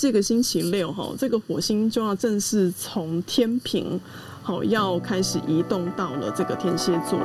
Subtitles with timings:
[0.00, 4.00] 这个星期六哈，这个火星就要正式从天平
[4.42, 7.16] 好要开始移动到了这个天蝎座。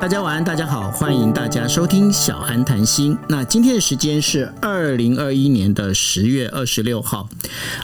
[0.00, 3.16] 大家晚安，大家好，欢迎大家收听小安谈心。
[3.28, 7.28] 那今天的时间是二零二一年的十月二十六号。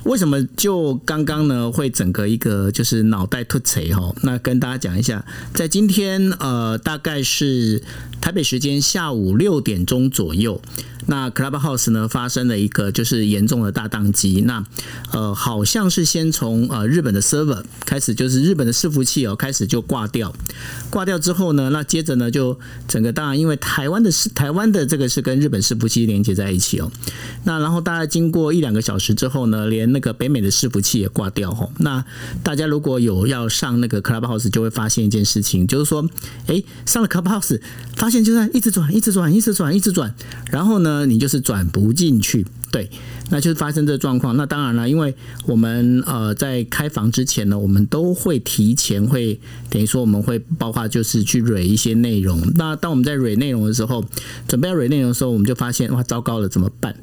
[0.05, 4.13] 为什么就刚刚呢会整个一个就是脑袋突锤哈？
[4.23, 5.25] 那跟大家讲一下，
[5.55, 7.83] 在今天呃大概是
[8.21, 10.61] 台北时间下午六点钟左右。
[11.07, 14.65] 那 Clubhouse 呢发生了一个就是严重的大宕机，那
[15.13, 20.33] 呃好像是先从呃日本的 server 开始，就是日本的伺服器哦开始就挂掉，
[20.91, 26.91] 挂掉之后呢，那接接着呢就整个当然因为台湾的是台湾的这个是跟日本伺服器连接在一起哦，
[27.45, 32.03] 那然后大概经过一两个小时之后呢，连那个北美的伺服器也挂掉吼，那
[32.43, 36.09] 大家如果有要上那个 Clubhouse 就会发现一件事情，就是说
[36.47, 37.61] 哎上了 Clubhouse
[37.95, 40.15] 发现就在一直转一直转一直转一直转，
[40.51, 41.01] 然后呢。
[41.11, 42.89] 你就是转不进去，对，
[43.31, 44.37] 那就是发生这状况。
[44.37, 45.15] 那当然了，因为
[45.47, 52.41] 我们呃在开房之前呢，我们都会提前会等于说我们会包括就是去蕊一些内容。
[52.55, 54.05] 那当我们在蕊内容的时候，
[54.47, 56.95] 准备要蕊内容的时候，我们就发现哇，糟糕了，怎么办？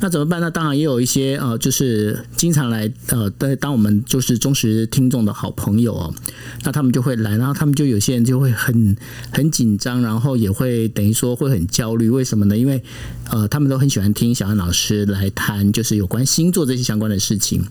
[0.00, 0.40] 那怎么办？
[0.40, 6.14] 那当然也有一些呃，就是经常来呃，当我们就是忠实听众的好朋友哦，
[6.64, 8.96] 那他们就会来，然后他们就有些人就会很
[9.30, 12.08] 很紧张，然后也会等于说会很焦虑。
[12.08, 12.56] 为什么呢？
[12.56, 12.82] 因为
[13.30, 17.62] 呃，他们都很喜欢听小安老师来谈，就是有关星座这些相关的事情。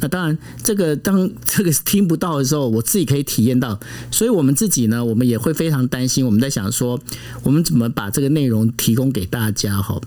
[0.00, 3.78] 那当然，这个当这个听不到的时候，我自己可以体验到，
[4.10, 6.26] 所以我们自己呢，我们也会非常担心。
[6.26, 7.00] 我们在想说，
[7.44, 10.00] 我们怎么把这个内容提供给大家哈？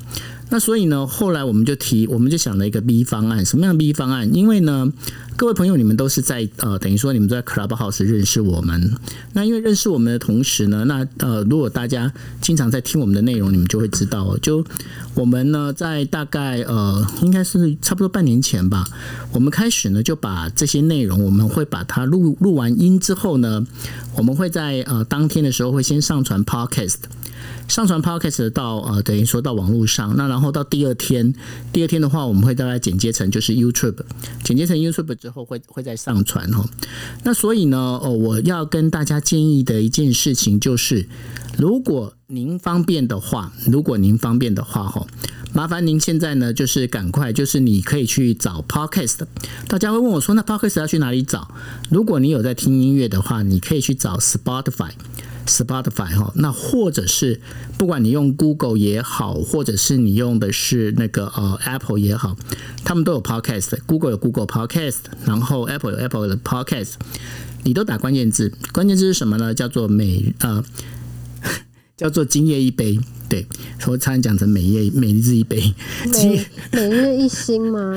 [0.52, 3.46] 那所以呢，后来我们就提，我们就想了一个 B 方案。
[3.46, 4.34] 什么样的 B 方案？
[4.34, 4.92] 因为呢，
[5.38, 8.92] 各位朋友，你们都是在呃，等于说你们在 Clubhouse 认识我们。
[9.34, 14.66] 那因为认识我们的同时呢，那呃，如果大家经常在听我们的内容，你们就会知道，就
[15.14, 18.88] 我们呢，在大概呃，应该是差不多半年前吧，
[19.32, 23.64] 我们开始呢就把这些内容，我们会把它录录完音之后呢，
[24.16, 26.96] 我们会在呃当天的时候会先上传 Podcast。
[27.68, 31.34] 上传 Podcast 到呃，等于说到网络上，那然后到第二天，
[31.72, 33.98] 第二天的话，我们会大概剪接成就是 YouTube，
[34.44, 36.66] 剪接成 YouTube 之后会会再上传哈。
[37.24, 41.08] 那所以呢，哦，我要跟大家建议的一件事情就是，
[41.58, 45.06] 如果您方便的话，如果您方便的话哈，
[45.54, 49.20] 麻烦您现在呢就是赶快，就是你可以去找 Podcast。
[49.68, 51.50] 大家会问我说，那 Podcast 要去哪里找？
[51.90, 54.90] 如果你有在听音乐的话，你可以去找 Spotify。
[55.46, 57.40] Spotify 哈，那或者是
[57.78, 62.36] 不管你用 Google 也好，或者是你用的是那个呃 Apple 也好，
[62.84, 63.78] 他们都有 Podcast。
[63.86, 66.94] Google 有 Google Podcast，然后 Apple 有 Apple 的 Podcast，
[67.64, 69.54] 你都打关键字，关键字是什么呢？
[69.54, 70.64] 叫做美呃，
[72.00, 72.98] 叫做今夜一杯。
[73.28, 73.46] 对，
[73.86, 75.76] 我差点讲成每夜每日一杯，
[76.12, 77.94] 每每日一星吗？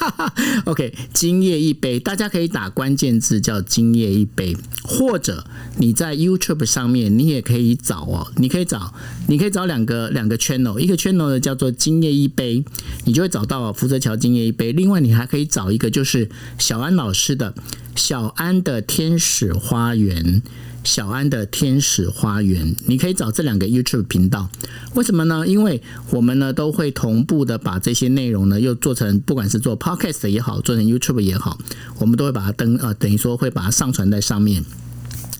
[0.66, 5.46] OK，今夜一杯，大家可以打关键字叫今夜一杯，或者
[5.78, 8.92] 你在 YouTube 上面，你也可以找哦，你可以找，
[9.28, 12.62] 你可以找两个两个 channel，一个 channel 呢叫做今夜一杯，
[13.06, 14.72] 你就会找到福泽桥今夜一杯。
[14.72, 17.54] 另外，你还可以找一个就是小安老师的
[17.96, 20.42] 小安的天使花园。
[20.84, 24.48] 小安的天使花园，你可以找这两个 YouTube 频道。
[24.94, 25.46] 为什么呢？
[25.46, 25.80] 因为
[26.10, 31.58] 我们呢都会同步的把这些内容呢又做成，不管是做 Podcast 也好，做成 YouTube 也好，
[31.98, 34.64] 我们都会把它登呃，等于说会把它上传在上面。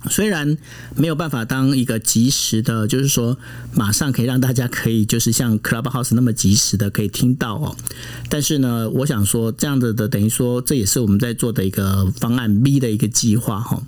[0.09, 0.57] 虽然
[0.97, 3.37] 没有办法当一个及时的，就是说
[3.75, 7.77] 马上可以让大家可以就是像 Clubhouse 那么及时的可以听到哦，
[8.29, 13.83] 但是呢，我想说这样子的等于说这也是我们在做的一个方案 B 的一个计划哈。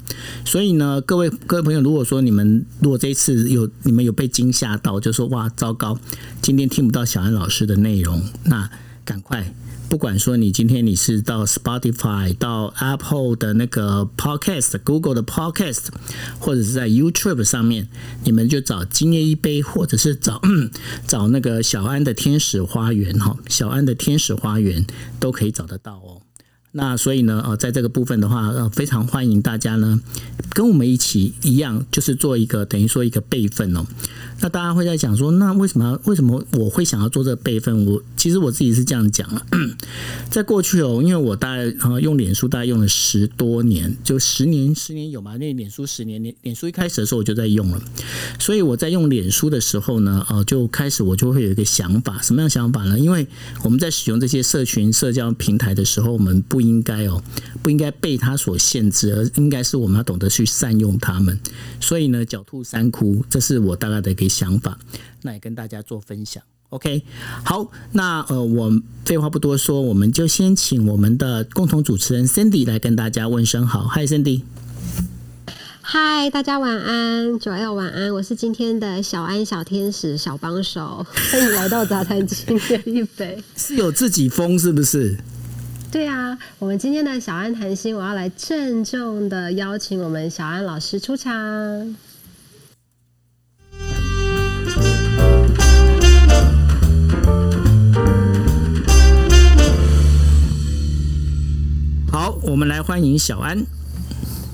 [0.45, 5.99] 所以呢，各位各位朋友，如果说你们如果这一次有你们有被惊吓到，就说哇糟糕，
[6.41, 8.69] 今天听不到小安老师的内容，那
[9.05, 9.55] 赶快。
[9.93, 15.89] 不管说你今天你是到 Spotify、到 Apple 的那个 Podcast、Google 的 Podcast，
[16.39, 17.91] 或者是在 YouTube 上面，
[18.25, 20.41] 你们就找今夜一杯，或者是找
[21.07, 24.87] 找那个小安的天使花园哈，小安的天使花园
[25.21, 26.23] 都可以找得到哦。
[26.73, 30.01] 那所以呢，呃，在这个部分的话，呃，非常欢迎大家呢
[30.51, 33.87] 跟我们一起一样，就是做一个等于说一个备份哦。
[34.41, 37.85] 那大家会在想说，那为什么为什么我会想要做这个备份？
[37.87, 39.47] 我其实我自己是这样讲啊，
[40.31, 45.37] 在过去哦，因为我大概呃用脸书大概用了十多年，就十年十年有嘛？
[45.37, 47.81] 那脸书十年，脸脸书一开始的时候我就在用了，
[48.39, 52.99] 所以我在用脸书的时候呢，呃，就开始我就会有一个想法，什么样的想法呢？
[52.99, 53.27] 因为
[53.63, 57.23] 我们在使用这些社群社交平台的时候，我们不应该哦，
[57.63, 61.39] 不应该被它所限制，而应该是我们要懂得去善用它们。
[61.79, 64.23] 所以呢，狡兔三窟，这是我大概的一个。
[64.33, 64.79] 想法，
[65.21, 66.43] 那也跟大家做分享。
[66.71, 67.05] OK，
[67.45, 68.73] 好，那呃，我
[69.05, 73.87] 废话不多说，我们就先请我们的共同主持人 Cindy 来跟大家问声好。
[73.89, 74.41] Hi Sandy，
[75.83, 85.19] 嗨，大家晚安，Joel 晚安，我是今天的小安小天使小帮手， 欢迎来到杂谈今天一杯，是有自己风是不是？
[85.93, 91.31] 对啊，我们今天的小安谈心，我要来郑重的邀请我们小安老师出场。
[102.11, 103.63] 好，我们来欢迎小安。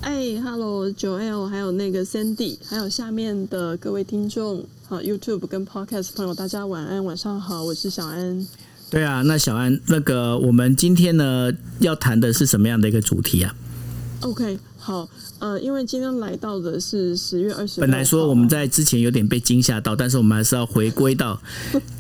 [0.01, 8.45] 哎，Hello，Joel，还有那个 Sandy，还有下面的各位听众，好，YouTube 跟 Podcast 朋友，大家晚安，晚上好，我是小安。
[8.91, 13.55] 对啊，那小安，那个我们今天呢要谈的是什么样的一个主题啊
[14.23, 15.07] ？OK，好，
[15.39, 21.39] 呃，因为今天来到的是十月二十，本来说我们在之前有点被惊吓到，但是我们还是要回归到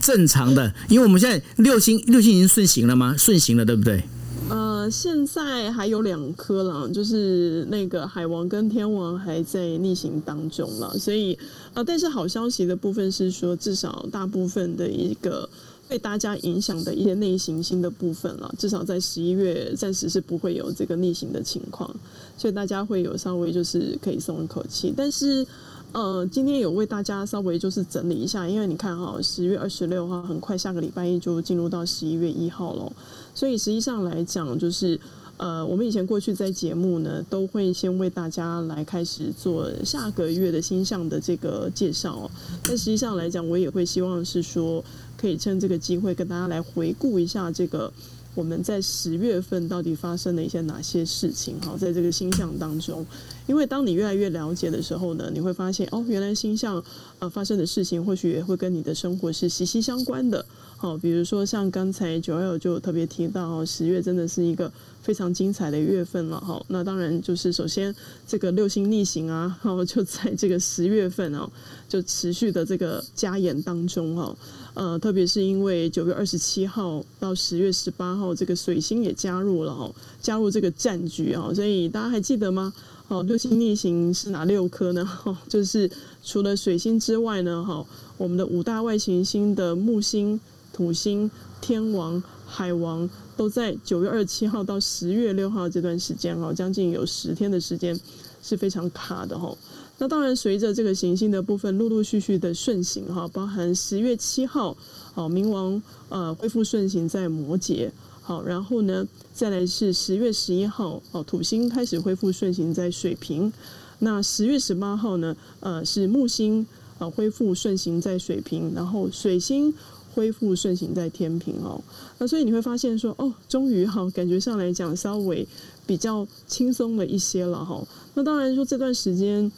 [0.00, 3.14] 正常的，因为我们现在六星六星已经顺行了吗？
[3.18, 4.02] 顺行了，对不对？
[4.48, 11.38] 呃，现在还有两颗了，就是那个海王跟天王还在逆行当中了，所以
[11.74, 15.46] 呃，但是好消息的部分是说，至少大部分的一个
[15.88, 21.88] 被大家影响的一些内行星的部分了，至少在十一月暂时是不会有这个逆行的情况，
[22.36, 25.46] 所以大家会有稍微就是可以松一口气，但是。
[25.90, 32.92] 呃，今天有为大家稍微就是整理一下，因为你看哈，十月二十六号很快下个礼拜一就进入到十一月一号了，
[33.34, 35.00] 所以实际上来讲，就是
[35.38, 42.30] 呃，我们以前过去在节目呢，都会先为大家来开始做下个月的星象的这个介绍，
[42.64, 44.84] 但实际上来讲，我也会希望是说，
[45.16, 47.92] 可以趁这个机会跟大家来回顾一下这个。
[48.34, 51.58] 我们在十月份到底发生了一些哪些事情？
[51.60, 53.04] 哈，在这个星象当中，
[53.48, 56.80] 因为当你越来越了解的时候呢，你会发现哦，原来星象
[57.18, 60.44] 呃发生的事情，或许也会跟你的生活是息息相关的。
[60.80, 64.72] 好，比如说像刚才九幺就特别提到哦，十月真的是一个
[65.02, 66.40] 非常精彩的月份了。
[66.40, 67.92] 哈，那当然就是首先
[68.28, 71.50] 这个六星逆行啊，然后就在这个十月份哦，
[71.88, 74.36] 就持续的这个加演当中哈。
[74.74, 79.92] 呃，特别是因为九月二十七号到十月十八号，这个水星也加入了哦，
[80.22, 82.72] 加入这个战局啊，所以大家还记得吗？
[83.08, 85.04] 哦，六星逆行是哪六颗呢？
[85.24, 85.90] 哦，就是
[86.22, 87.84] 除了水星之外呢，哈，
[88.16, 90.38] 我们的五大外行星的木星、
[90.78, 91.28] 土星、
[91.60, 97.98] 天王、海王都在九月二十七号到十月六号这段时间哈，将近有十天的时间
[98.40, 99.52] 是非常卡的哈。
[99.98, 104.76] 那当然，随着这个行星的部分陆陆续续的顺行哈，包含十月七号，
[105.12, 107.90] 好，冥王呃恢复顺行在摩羯，
[108.22, 113.52] 好，然后呢，再来是十月十一号，哦，土星开始恢复顺行在水瓶，
[113.98, 116.64] 那十月十八号呢，呃，是木星
[117.00, 119.74] 啊恢复顺行在水瓶，然后水星
[120.14, 121.80] 恢复顺行在天平哦，
[122.18, 125.46] 那所以你会发现说，哦，终于哈，感觉上来讲稍微
[125.86, 127.82] 比较轻松了一些了哈。
[128.14, 129.50] 那当然说这段时间。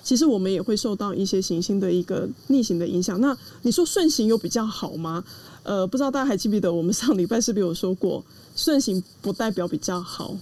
[0.00, 3.20] 其实我们也会受到一些行星的一个逆行的影响。
[3.20, 5.22] 那你说顺行有比较好吗？
[5.64, 8.24] 呃，不知道大家还记不记得我们上礼拜是不是有说过，
[8.56, 10.34] 顺行不代表比较好。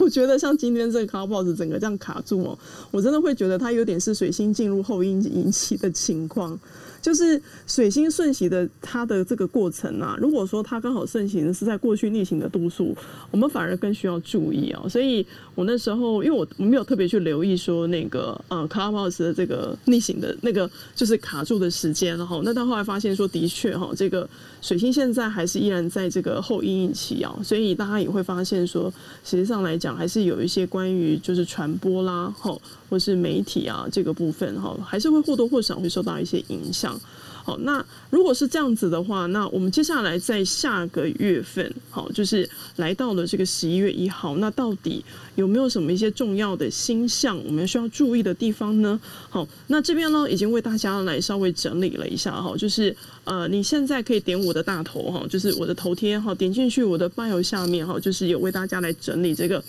[0.04, 2.58] 我觉得像今天这个 Clubhouse 整个这样卡住哦，
[2.90, 6.58] 我真的会觉得它有点是水星进入后阴引起的情况。
[7.02, 12.94] 就是水星顺行的它的这个过程啊，如果说它刚好顺行是在过去逆行的度数，
[13.30, 14.86] 我们反而更需要注意哦。
[14.86, 24.28] 所以我那时候因为我我没有特别去留意说那个呃 Clubhouse 的这个逆行的那个就是卡住的时间，然后那到后来发现说的确哈，这个
[24.60, 28.92] 水星现在还是依然在这个后阴影期啊，所以大家也会发现说，
[29.24, 37.00] 实际上来讲还是有一些关于就是传播啦，吼或是媒体啊这个部分哈，还是会或多或少会受到一些影响。
[37.42, 45.04] 好，那如果是这样子的话，那我们接下来在下个月份，好，就是来到了这个十一月一号，那到底
[45.34, 49.00] 有没有什么一些重要的星象，我们需要注意的地方呢？
[49.28, 52.94] 好，那这边呢已经为大家来稍微整理了一下哈，就是
[53.24, 59.62] 呃，你现在可以点我的大头哈，就是我的头贴哈，点进去我的 bio 下面哈，就是有为大家来整理这个。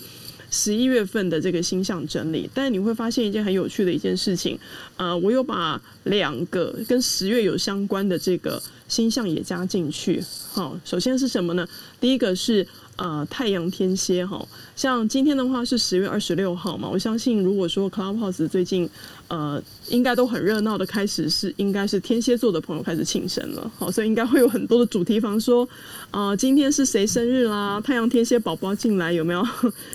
[0.52, 4.56] 十一月份的这个星象整理，但你会发现一件很有趣的一件事情，
[4.96, 10.22] 呃，我有把两个跟十月有相关的这个星象也加进去。
[10.52, 11.68] 好，首先是什么呢？
[12.00, 12.64] 第一个是。
[12.96, 14.46] 呃，太阳天蝎哈，
[14.76, 18.88] 像今天的话是十月二十六号嘛，我相信如果说 Clubhouse 最近
[19.28, 25.66] 呃应该都很热闹的开始是应该是天蝎座的朋友开始庆生了，好，所以应该会有很多的主题房说
[26.10, 27.80] 啊、呃，今天是谁生日啦？
[27.80, 29.42] 太阳天蝎宝宝进来有没有？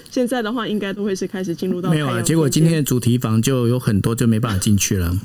[0.10, 5.16] 现在的话应该都会是开始进入到没有啊，结果今天的主题房就有很多就没办法进去了。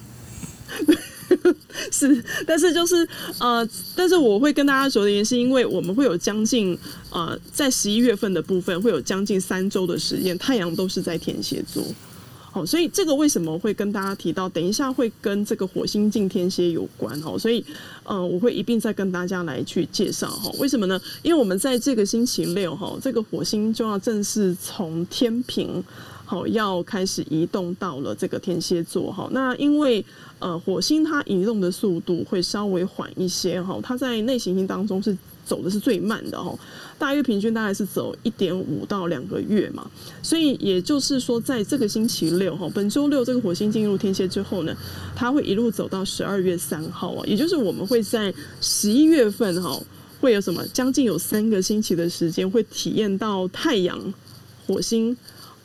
[1.90, 3.06] 是，但是就是
[3.38, 6.78] 呃，但是我会跟大家说的原因，是因为我们会有将近
[7.10, 11.82] 呃，在十一月份的部分会有将近三周的时间，太阳都是在天蝎座。
[12.54, 14.46] 好，所以这个为什么会跟大家提到？
[14.46, 17.64] 等一下会跟这个火星进天蝎有关哦，所以
[18.04, 20.50] 呃，我会一并再跟大家来去介绍哈。
[20.58, 21.00] 为什么呢？
[21.22, 25.82] 因为我们在这个星期六哈，这个火星就要正式从天平
[26.32, 29.28] 好要开始移动到了这个天蝎座哈。
[29.32, 30.02] 那因为
[30.38, 35.14] 呃，火星它移动的速度会稍微缓一些哈，它在内行星当中是。
[35.44, 36.56] 走的是最慢的哈，
[36.96, 39.90] 大约平均大概是走一点五到两个月嘛，
[40.22, 44.74] 所以也就是说，在这个星期六哈，本周六这个火星进入天蝎之后呢，
[45.16, 49.76] 它会一路走到十二月三号啊，也就是我们会在十一月份哈，
[50.20, 54.14] 会有什么将近有三个星期的时间会体验到太阳、
[54.68, 55.14] 火星，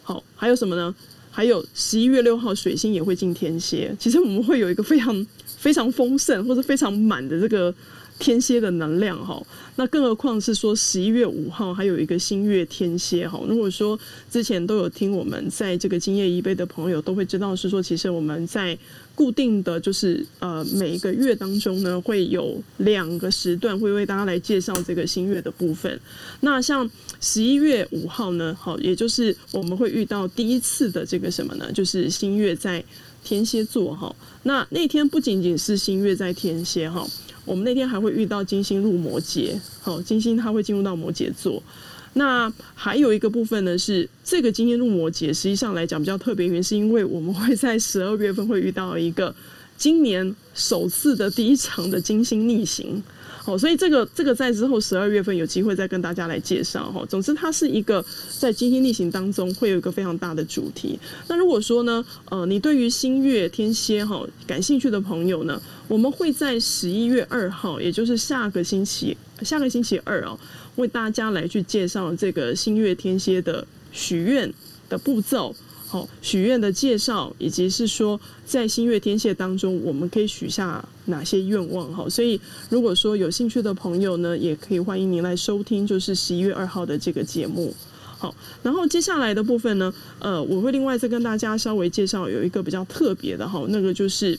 [0.07, 0.95] 好，还有什么呢？
[1.29, 7.75] 还有十一月六号水星也会进天蝎，其实我们会有一个非常非常丰盛或者非常满的这个。
[8.19, 9.39] 天蝎的能量哈，
[9.75, 13.39] 那更何况是说十一月五号还有一个新月天蝎哈。
[13.47, 18.75] 如果说之前都有听我们在这个今夜一杯的朋友都会知道是说，其实我们在
[19.17, 25.99] 固定的就是呃每一个月当中呢，会有两个时段会为大家来介绍这个新月的部分。
[26.41, 26.87] 那像
[27.19, 31.71] 十一月五号呢，好，也就是我们会遇到第一次的这个什么呢？
[31.71, 32.83] 就是新月在
[33.23, 34.15] 天蝎座哈。
[34.43, 37.03] 那那天不仅仅是新月在天蝎哈。
[37.43, 41.63] 我们那天还会遇到金星入摩羯，好，金星它会进入到摩羯座。
[42.17, 49.33] 那还有一个部分呢，是这个今天入摩羯，实际上来讲比较特别，原因是因为我们会在十二月份会遇到一个
[49.77, 53.01] 今年首次的第一场的金星逆行。
[53.45, 57.05] 哦，所以这个这个在之后十二月份有机会再跟大家来介绍哈。
[57.07, 58.03] 总之，它是一个
[58.37, 60.99] 在金星逆行当中会有一个非常大的主题。
[61.29, 70.37] 那如果说呢，呃，你对于新月天蝎哈感兴趣的朋友呢，我们会在十一月二号，也就是下个星期下个星期二哦，
[70.77, 74.51] 为大家来去介绍这个新月天蝎的许愿
[74.89, 75.55] 的步骤。
[75.89, 81.89] 好，许愿的介绍，以及是说在新月天蝎当中，我们可以许下哪些愿望？
[81.93, 87.73] 哈，所以如果说有兴趣的朋友呢，也可以欢迎您来收听，就是十一月二号的这个节目。
[88.17, 94.37] 好，然后接下来的部分呢，呃，我会另外再跟大家稍微介绍有一个比较特别的哈，那个就是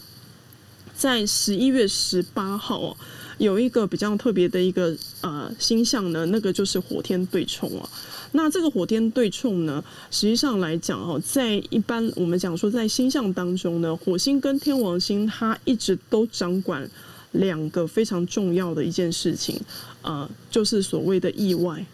[0.94, 2.96] 在十一月十八号哦
[3.38, 7.88] 有一个比较特别的一个呃星象呢，那个就是火天对冲啊。
[8.32, 16.88] 那这个火天对冲呢，实际上来讲哦，在一般我们讲说在星象当中呢，火星跟天王星它一直都掌管
[17.32, 19.58] 两个非常重要的一件事情，
[20.02, 21.84] 呃，就是所谓的意外。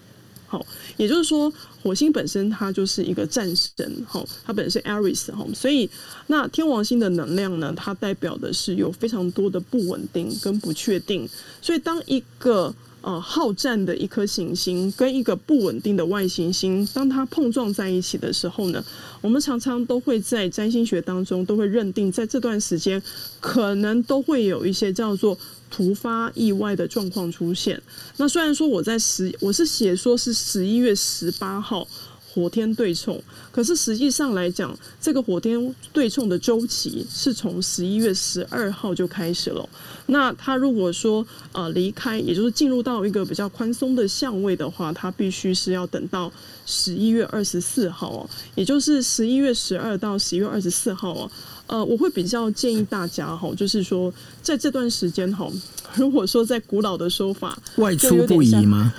[0.97, 5.89] 也就是说，火星本身它就是一个战神，哈，它本身是 Aries 哈，所以
[6.27, 11.29] 那天王星的能量呢，它代表的是有非常多的不稳定跟不确定，
[11.63, 18.83] 所以当一个呃，好战的一颗行星跟一个不稳定的外行星，当它碰撞在一起的时候呢，
[19.21, 23.03] 我们常常都会在占星学当中都会认定，在这段时间
[23.41, 25.37] 可能都会有一些叫做
[25.75, 27.83] 突发意外的状况出现。
[28.19, 31.89] 那虽然说我在十，我是写说是十一月十八号。
[32.35, 39.69] 火天对冲，可是实际上来讲，这个火天对冲的周期是从十一月十二号就开始了。
[40.07, 46.33] 那他如果说呃离开，也就是进入到一个比较宽松的相位的话，他必须是要等到
[46.67, 51.31] 十一月二十四号哦，也就是十一月十二到十一月二十四号哦。
[51.75, 55.51] 呃，我会比较建议大家哈，就是说在这段时间哈，
[55.97, 58.95] 如果说在古老的说法，外出不宜吗？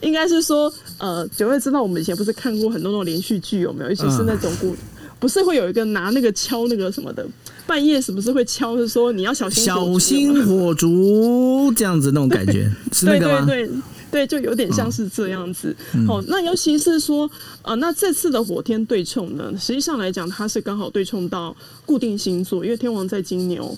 [0.00, 3.90] 应该是说，呃，九月知道我们以前不是看过很多那种连续剧，有没有？
[3.90, 4.76] 尤其是那种古，
[5.18, 7.26] 不是会有一个拿那个敲那个什么的，
[7.66, 8.76] 半夜是不是会敲？
[8.76, 13.46] 是说你要小心小心火烛这样子那种感觉， 是那个吗？
[13.46, 13.76] 对对对
[14.14, 15.74] 对，就有点像是这样子。
[16.06, 17.28] 好、嗯，那尤其是说，
[17.62, 21.52] 呃，那这次的火天对冲呢，实际上来讲，它是刚好对冲到
[21.84, 23.76] 固定星座，因为天王在金牛，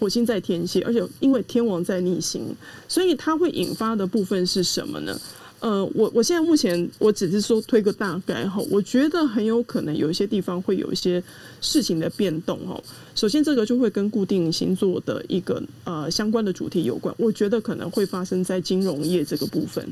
[0.00, 2.42] 火星在天蝎，而且因为天王在逆行，
[2.88, 5.16] 所以它会引发的部分是什么呢？
[5.60, 11.22] 呃，我我现在目前我只是说推个大概哈，我觉得很有可能有一些地方会有一些
[11.60, 12.80] 事情的变动哈。
[13.14, 19.86] 首先，这个就会跟固定星座的一个呃相关的主题有关，我觉得可能会发生在金融业这个部分。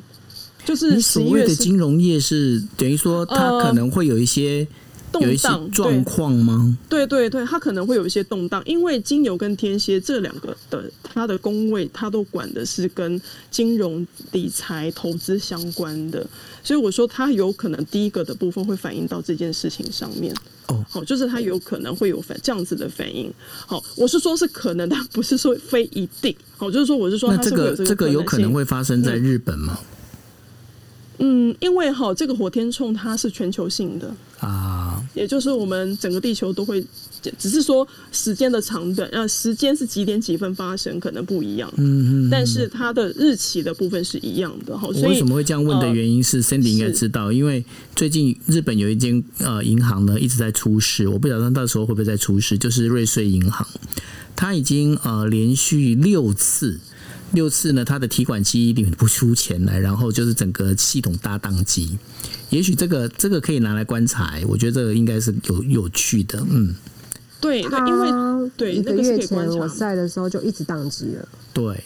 [0.65, 4.67] 就是你所谓的金融业是等于说它可能会有一些
[5.23, 6.77] 有一些状况吗？
[6.89, 16.27] 对对对，它可能会有一些动荡，因为金牛跟天蝎这两个的它的宫位，它都管的是跟金融、理财、投资相关的，
[16.63, 20.35] 所以我说它有可能第一个的部分会反映到这件事情上面。
[20.69, 23.31] 哦，好，就是它有可能会有反这样子的反应。
[23.67, 26.35] 好，我是说是可能，但不是说非一定。
[26.57, 29.79] 好，就是说我是说它是这个这个有可能会发生在日本吗？
[29.79, 29.87] 嗯
[31.19, 36.85] 嗯，因为哈，这个火天冲它是全球性的啊，也就是我们整个地球都会，
[37.39, 44.89] 只是说时间的长短，呃，时间是几点几分发生可能不一样，嗯嗯，但是它的日期的部分是一样的哈。
[44.93, 53.67] 所以为什么会这样问的原因是，Cindy 应该知道，因为最近日本有一间呃银行呢一直在出事，我不晓得到时候会不会再出事，就是瑞穗银行，
[54.35, 56.81] 它已经呃连续六次。
[57.33, 61.99] 六次呢，他的提款机里面不出钱来，然后就是整个系统大宕机。
[62.51, 66.45] 也许这个这个可以拿来观察，我觉得这个应该是有有趣的。
[66.49, 66.75] 嗯，
[67.41, 71.29] 对，因为对一个月前我在的时候就一直宕机了。
[71.53, 71.83] 对，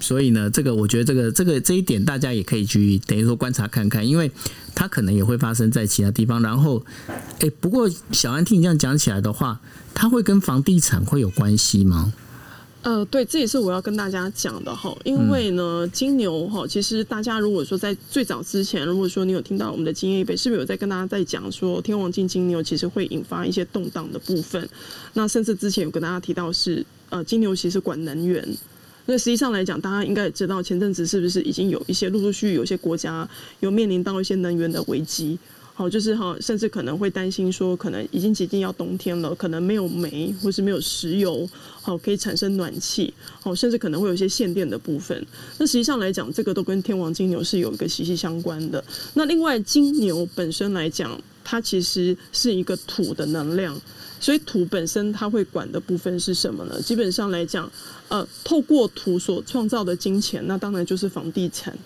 [0.00, 4.30] 所以呢，这个我觉得这个这个这一点大家也可以去等于说观察看看，因为
[4.74, 6.40] 它可能也会发生在其他地方。
[6.40, 6.82] 然后，
[7.40, 9.60] 哎，不过小安听你这样讲起来的话，
[9.92, 12.14] 它会跟房地产会有关系吗？
[12.84, 24.68] 呃，对，这也是我要跟大家讲的哈，因为呢，金牛哈，其实大家如果说在最早之前，如果说你有听到我们的经验一杯，是不是有在跟大家在讲说天王进金牛，其实会引发一些动荡的部分？
[25.14, 28.46] 那甚至之前有跟大家提到是，呃，金牛其实管能源，
[29.06, 33.26] 那实际上来讲，大家应该也知道，前阵子是不是已经有一些陆陆续续有些国家
[33.60, 35.38] 有面临到一些能源的危机？
[35.76, 41.48] 好，就是哈，甚至可能会担心说，可能已经接近要冬天了，可能没有煤或是没有石油，
[41.82, 45.26] 好，可以产生暖气，好，甚至可能会有一些限电的部分。
[45.58, 48.82] 那实际上来讲，这个都跟天王金牛是有一个息息相关的。
[49.14, 53.76] 那另外，金牛本身来讲，它其实是一个土的能量，
[54.20, 56.80] 所以土本身它会管的部分是什么呢？
[56.80, 57.68] 基本上来讲，
[58.08, 61.76] 呃，透过土所创造的金钱，那当然就是房地产。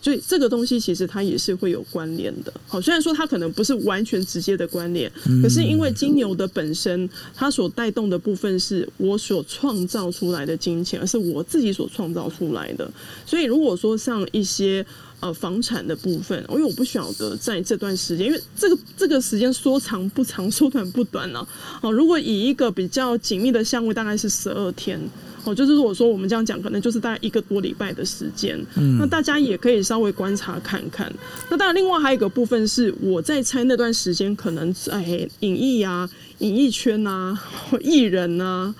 [0.00, 2.52] 所以这个东西其实它也是会有关联的。
[2.66, 5.10] 好，虽然说它可能不是完全直接的关联，
[5.42, 12.90] 可是因为金牛的本身，它所带动的部分是我所创造出来的金钱，而是我自己所创造出来的。
[13.26, 14.84] 所以如果说像一些
[15.20, 21.46] 呃房产的部分，因为我不晓得在这段时间，因为这个这个时间说长不长，说短不短了。
[21.80, 25.00] 好，如果以一个比较紧密的相位，大概是十二天。
[25.44, 28.58] 哦，就是如果说我们这样讲，可能就是大概一个多礼拜的时间。
[28.76, 31.12] 嗯，那大家也可以稍微观察看看。
[31.48, 37.38] 那当然，另外还有一个部分是我在猜那段时间，可能在演艺啊、演艺圈啊、
[37.80, 38.74] 艺人啊，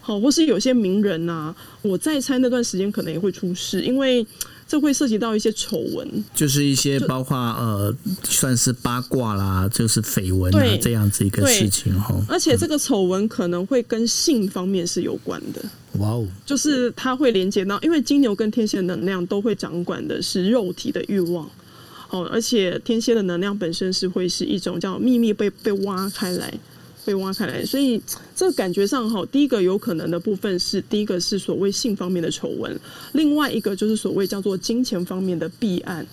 [0.00, 4.26] 好，或是有些名人啊，我在猜那段时间可能也会出事，因为。
[4.70, 12.14] 这会涉及到一些丑闻，就是一些包括呃，算是八卦啦，就是绯闻啊这样子一个事情哈。
[12.28, 15.60] 而且这个丑闻可能会跟性方面是有关的。
[15.98, 16.24] 哇哦！
[16.46, 21.50] 就是它会连接到，因为金牛跟天蝎的能量都会掌管的是肉体的欲望。
[22.10, 26.54] 哦，而且天蝎的能量本身是会是一种叫秘密被被挖开来。
[27.02, 28.00] 被挖开来，所以
[28.40, 32.80] 这感觉上哈，第一个有可能的部分是，第一个是所谓性方面的丑闻，
[33.12, 36.06] 另外一个就是所谓叫做金钱方面的弊案。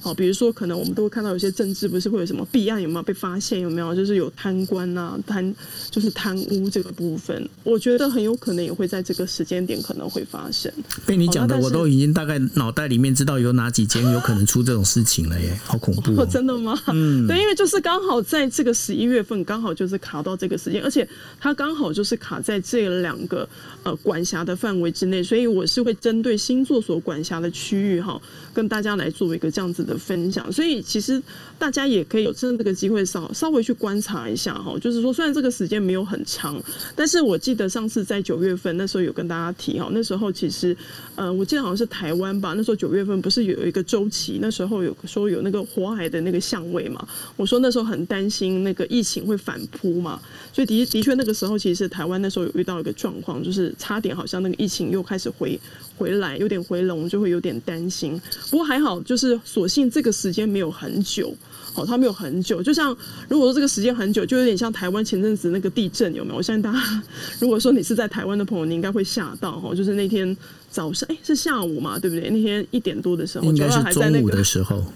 [0.00, 3.60] 好，比如说，可能我们都会看到有些政治不是会有什么弊案，有没有被发现？
[3.60, 5.54] 有没有就是有贪官啊，贪
[5.90, 10.72] 就是贪污这个部分，我觉得很有可能也会在这个时间点可能会发生。
[11.06, 16.26] 被你讲的，我都已经大概脑袋里面知道有哪几间有可能出这种事情了耶，好恐怖哦！
[16.30, 16.78] 真的吗？
[16.88, 21.06] 嗯， 对，因为就是刚好在这个十一月份，刚好就是卡到这个时间，而且
[21.38, 23.48] 它刚好就是卡在这两个
[23.82, 28.20] 呃管辖的范围之内，所以我是会针对星座所管辖的区域哈，
[28.52, 29.96] 跟大家来做一个这样子的。
[30.00, 31.22] 分享，所以其实
[31.58, 36.60] 大家也可以有趁这个机会稍稍微去观察一下哈，就是说虽然这个时间没有很长，
[36.96, 40.74] 但是我记得上次在九月份那时候有跟大家提哈，那时候其实
[41.16, 50.18] 呃我记得好像是台湾吧，那时候九月份不是有一个周期，那时候有说有那个火海的那个相位嘛，我说那时候很担心那个疫情会反扑嘛，
[50.52, 55.60] 所以的的确那个时候其实台湾那时候有遇到一个状况，就是差点好像那个疫情又开始回
[55.98, 58.18] 回来，有点回笼，就会有点担心，
[58.50, 59.90] 不过还好就是所幸。
[59.90, 61.34] 这个时间没有很久，
[61.72, 62.62] 好，它没有很久。
[62.62, 62.96] 就像
[63.28, 66.36] 如果说这个时间很久，就有点像台湾前阵子那个地震，有没有？
[66.36, 67.02] 我相信大家，
[67.40, 69.74] 如果说你是在台湾的朋友，你应该会吓到哈。
[69.74, 70.36] 就是那天
[70.70, 72.28] 早上，哎，是下午嘛，对不对？
[72.30, 74.84] 那天一点多的时候，应该是中午的时候。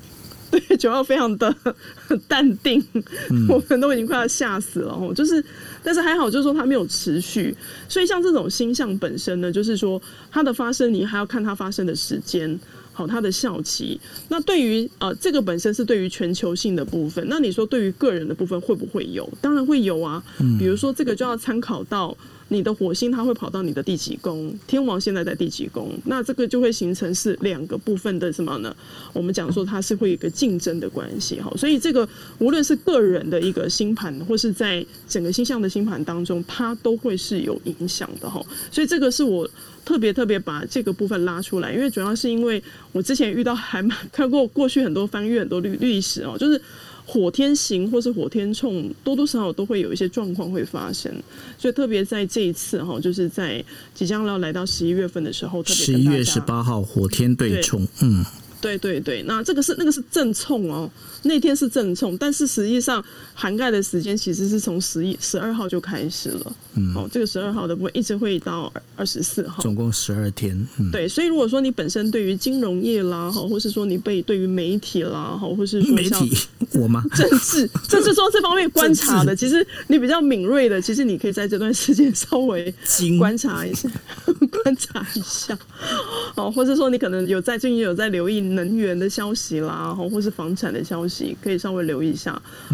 [0.50, 1.52] 对，九号非常的
[2.28, 2.80] 淡定，
[3.30, 5.12] 嗯、我们都已经快要吓死了哦。
[5.12, 5.44] 就是，
[5.82, 7.52] 但是还好，就是说它没有持续。
[7.88, 12.56] 所以像这种星象本身呢，就是说它的发生，你还要看它发生的时间。
[12.94, 14.00] 好，它的效期。
[14.28, 19.28] 那对于呃这个本身是对于全球性的部分，那你说对于个人的部分会不会有？
[19.42, 20.24] 当然会有啊。
[20.58, 22.16] 比如说这个就要参考到。
[22.48, 24.54] 你的火星它会跑到你的第几宫？
[24.66, 25.90] 天王现在在第几宫？
[26.04, 28.76] 那这个就会形成是两个部分的什么呢？
[29.14, 32.06] 我们讲说它是会有一个竞争的关系哈，所以这个
[32.38, 38.44] 无论是个人的一个星盘，或是在整个星象的星盘当中，它都会是有影响的哈。
[38.70, 39.48] 所以这个是我
[39.84, 46.60] 特别特别把这个部分拉出来，因为主要是因为我之前遇到还蛮看过过去很多翻阅很多历历史哦，就是。
[47.06, 51.12] 火天行或是火天冲，多多少少都会有一些状况会发生，
[51.58, 58.24] 所以特别在这一次哈，就是在即将要来到十一月份的时候，特别十一月十八号火天对冲，嗯。
[58.64, 60.90] 对对对，那这个是那个是正冲哦，
[61.24, 76.34] 那天是正冲，但是实际上涵盖的时间其实是从十一十二号就开始了，嗯，哦，这个十二号的部分一直会到二十四号，总共十二天，嗯，对，所以如果说你本身对于金融业啦，哈，或是说你被对于媒体啦，哈，或是说媒体
[76.72, 77.04] 我吗？
[77.14, 82.74] 政治，政治说这方面观察的，其实你比较敏锐的，其实你可以在这段时间 稍微
[83.18, 83.90] 观察一下，
[84.64, 85.58] 观察一下，
[86.34, 88.53] 哦，或者说你可能有在最近有在留意。
[88.54, 92.32] 能源的消息啦，或是房产的消息，可以稍微留意一下，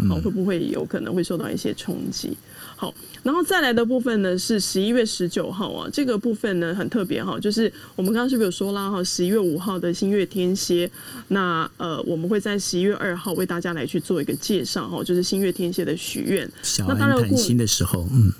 [0.09, 2.37] 好，会不会有可能会受到一些冲击？
[2.75, 10.89] 好，然后再来的部分呢，是十一月十九号啊，这个部分呢很特别哈，就是我们刚刚是不是有说啦哈，十一月五号的新月天蝎，
[11.27, 16.49] 那呃，我们会在十一月二号为大家来去做一个介绍哈，就是新月天蝎的许愿，
[16.87, 18.31] 那当然谈心的时候，嗯。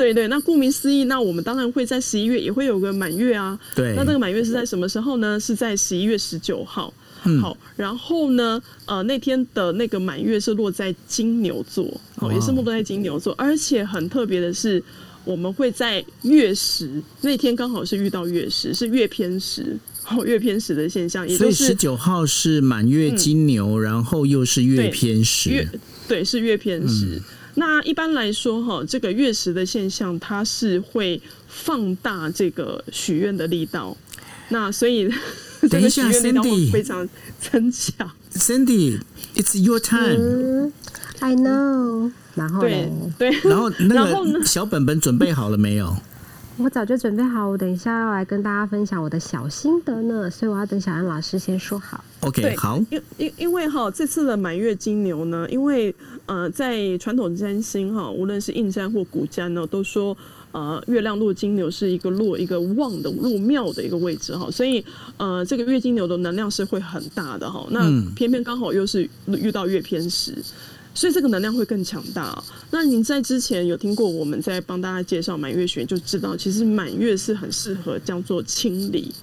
[0.00, 3.58] 对对，那顾名思义，那我们当然会在十一月也会有个满月啊。
[3.74, 5.38] 对，那这个满月是在什么时候呢？
[5.38, 6.90] 是在十一月十九号。
[7.24, 7.38] 嗯。
[7.38, 11.84] 好，然后呢，呃，那天的那个满月是落在金牛座，
[12.16, 14.82] 哦，也是落在金牛座，而且很特别的是，
[15.26, 19.76] 我们会在月食那天刚好是遇到月食，是月偏食，
[20.08, 21.28] 哦，月偏食的现象。
[21.28, 25.50] 也就是，所以十九号是满月金牛，嗯，然后又是月偏食。
[25.50, 25.68] 月
[26.08, 27.16] 对，是月偏食。
[27.16, 27.22] 嗯
[27.60, 33.94] 那一般来说，哈，这个月食的现象，它是会放大这个许愿的力道。
[34.48, 35.06] 那所以，
[35.68, 37.06] 等一下， Cindy 非常
[37.38, 38.10] 增强。
[38.32, 40.16] Cindy，it's your time。
[40.16, 40.72] 嗯
[41.18, 42.10] ，I know。
[42.34, 45.94] 然后对对，然后那个小本本准备好了没有？
[46.62, 52.04] 我早就准备好，我等一下要来跟大家分享我的小心得呢，所以我要等小安老师先说好。
[52.20, 52.78] OK，好。
[52.90, 55.94] 因因因为哈，这次的满月金牛呢，因为
[56.26, 60.14] 呃，在传统占星哈，无论是印占或古占呢，都说
[60.52, 64.84] 呃，月亮落金牛是一个落一个旺的落庙的一个位置哈，所以
[65.16, 67.66] 呃，这个月金牛的能量是会很大的哈。
[67.70, 67.80] 那
[68.14, 70.34] 偏偏刚好又是遇到月偏食。
[70.92, 72.42] 所以这个能量会更强大。
[72.70, 79.14] 那您在之前有听过我们在帮大家介绍满月学，就知道其实满月是很适合叫做清理，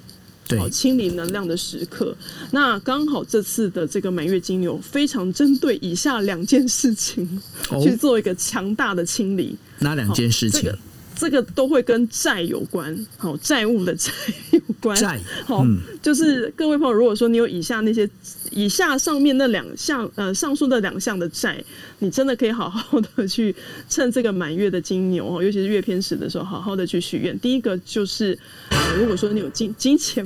[0.48, 2.16] 对，清理能量的时刻。
[2.52, 7.42] 那刚好这次的这个满月金牛非常针对以下两件事情
[7.84, 9.58] 去做一个强大的清理。
[9.80, 10.72] 哪两件事情？
[11.16, 14.12] 这个都会跟债有关，好，债务的债
[14.52, 14.96] 有关。
[14.96, 15.66] 债，好，
[16.02, 18.10] 就是各位朋友，如果说你有以下那些。
[18.52, 21.64] 以下上面那两项，呃，上述的两项的债，
[22.00, 23.56] 你真的可以好好的去
[23.90, 27.38] 趁这个满月的金牛哦，尤其是月偏食的时候，好好的去许愿。
[27.40, 28.38] 第一个就是，
[28.70, 30.26] 呃，如果说你有金金钱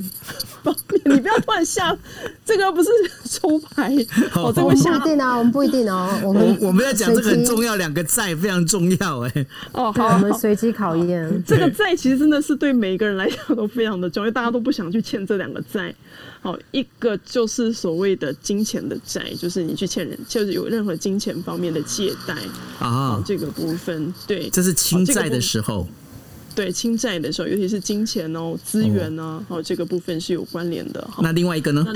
[0.62, 1.96] 方面，你不要突然下，
[2.44, 2.90] 这个不是
[3.24, 3.94] 抽牌
[4.34, 9.46] 哦，这个下不一定啊，我们不一定哦，我们我们要讲这个很重要，两个债非常重要哎。
[9.72, 11.42] 哦，好，我们随机考验。
[11.46, 15.94] 这个债其实真的是对每一个人来讲都非常的重要，因为大家都不想去欠这两个债。
[16.42, 22.36] 好，一个就是所谓的金钱的债，就是你去欠人，就是有任何金钱方面的借贷
[22.80, 25.86] 啊，这个部分对，这是清债的时候，
[26.52, 31.08] 对，清债的时候，尤其是金钱哦，资源呢，哦，这个部分是有关联的。
[31.20, 31.86] 那另外一个呢？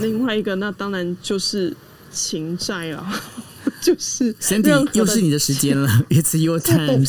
[0.00, 1.76] 另外一个，那当然就是
[2.10, 3.06] 情债了，
[3.82, 7.04] 就是 Cindy 又是你的时间了， It's your time。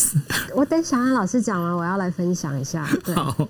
[0.53, 2.85] 我等小安老师讲完，我要来分享一下。
[3.05, 3.15] 对。
[3.15, 3.47] 好。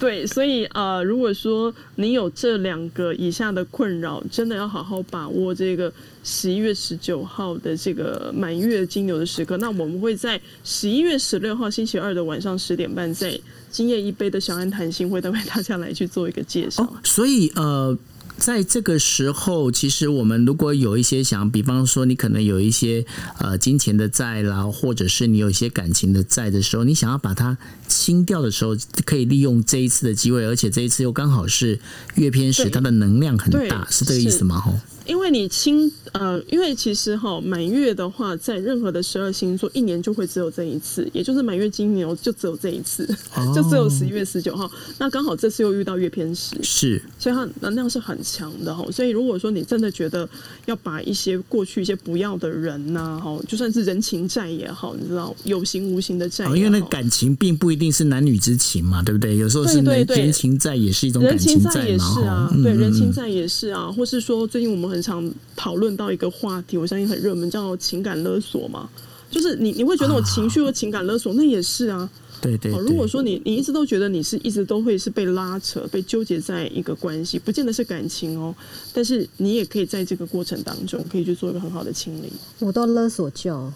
[0.00, 5.92] 对，所以呃，如果说你有这两个以下的困扰，真的要好好把握这个
[6.24, 9.58] 十一月十九号的这个满月金牛的时刻。
[9.58, 13.38] 那我们会在十一月十六号星期二的晚上十点半，在
[13.70, 16.90] 今夜一杯的小安谈心会，带为大家来去做一个介绍。
[17.04, 17.94] 所以呃，
[18.40, 23.04] 在这个时候，其实我们如果有一些想，比方说你可能有一些
[23.38, 28.74] 呃金钱的债啦，或者是你有一些感情的债的时候，你想要把它清掉的时候，
[29.04, 31.78] 可以利用这一次的机会，而且这一次又刚好是
[32.14, 34.58] 月偏食，它的能量很大，是这个意思吗？
[34.58, 34.72] 吼。
[35.06, 44.70] 因为你清呃，因为其实哈满月的话，在任何的十二星座，一年就会只有这一次，也就是满月金牛就只有这一次，哦、 就只有十一月十九号。
[44.98, 48.84] 那刚好这次又遇到月偏食，是，所以它能量是很强的哈。
[48.92, 50.28] 所以如果说你真的觉得
[50.66, 59.36] 要把一些过去一些不要的人呐、啊，哈，就算是人情债也好，你知道有形无形的债、哦，因为那感情并不一定是男女之情嘛，对不对？
[59.36, 65.00] 有时候是人情债也是一种感情债也，是啊，对，人情债也是啊，或是说最近我们很。
[65.00, 68.88] 常讨论到一个话题，我相信很热门，叫情感勒索嘛。
[69.30, 72.08] 就是你你会觉得我情绪和情感勒索，啊、那也是啊。
[72.40, 72.80] 对对，对。
[72.80, 78.54] 如果说你你一直都觉得你是一直都会是被拉扯、被纠结在一个关系，不见得是感情哦。
[78.94, 82.32] 但是你也可以在这个过程当中，可以去做一个很好的清理。
[82.60, 83.50] 我都勒索就，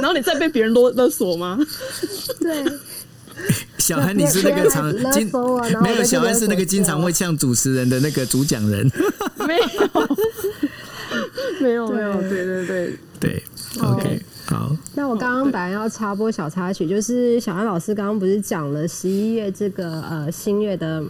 [0.00, 1.58] 然后你再被别人勒勒索吗？
[2.40, 2.64] 对。
[3.78, 5.28] 小韩，你是那个常经
[5.82, 6.04] 没有？
[6.04, 8.88] 小韩是那个经常会呛主持人的那个主讲人。
[11.60, 13.42] 没有， 没有，没有，对对对对。
[13.80, 14.76] OK，好。
[14.94, 21.02] 那我刚刚本来要插播小插曲，就是小安老师刚刚不是讲了十一月这个呃新月的，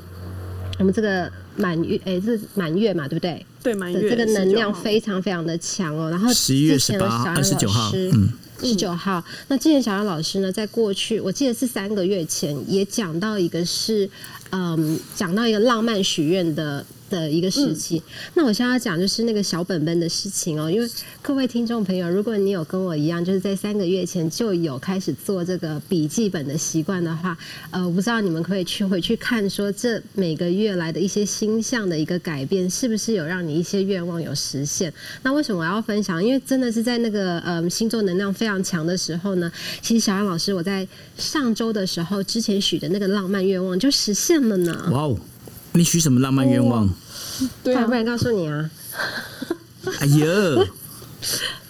[0.78, 3.44] 我们这个满月，哎，这是满月嘛，对不对？
[3.62, 6.08] 对，满月这个能量非常非常的强哦。
[6.08, 8.32] 然后十一月十八号、二十九号，嗯。
[8.62, 14.08] 十九号，那之前小安老师呢，在过去我记得是三个月前，也讲到一个是，
[14.50, 16.86] 嗯，讲到一个浪漫许愿的。
[17.12, 18.02] 的一个时期，嗯、
[18.34, 20.88] 那我现在要讲就是那个小本本的事情哦，因为
[21.20, 27.36] 各位听众朋友，如果你有跟我一样，就是在三个月前就有开始做这个笔记本的习惯的话，
[27.70, 34.90] 呃，我不知道你们可以去回去看，说这每个月来的一些星象的一个改变，是不是有让你一些愿望有实现？
[35.22, 36.24] 那为什么我要分享？
[36.24, 44.88] 因为真的是在那个呃星座能量非常强的时候呢，其实小安老师我在上周的时候之前许的那个浪漫愿望就实现了呢。
[44.90, 45.18] 哇哦！
[45.74, 46.88] 你许什么浪漫愿望？
[47.62, 48.70] 对啊，不然告诉你啊。
[50.00, 50.66] 哎呦！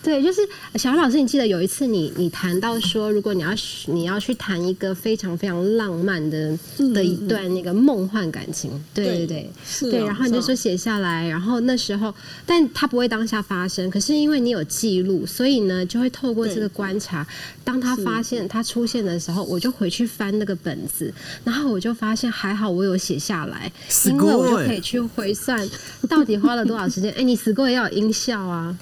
[0.02, 0.40] 对，就是
[0.74, 3.50] 小安老师，你记得有一次你你谈到说，如果你要
[3.86, 6.58] 你要去谈一个非常非常浪漫的
[6.92, 9.48] 的一段那个梦幻感情，对对
[9.80, 12.12] 对，对，然后你就说写下来，然后那时候，
[12.44, 17.24] 但它不会当下发生，可是因为你有记录，所以呢，就会透过这个观察，
[17.62, 23.70] 当他发现他出现的时候，我就回去翻那个本子，然后我就发现还好我有写下来，
[24.06, 25.64] 因为我就可以去回算
[26.08, 27.12] 到底花了多少时间。
[27.12, 28.76] 哎，你死过也要有音效啊。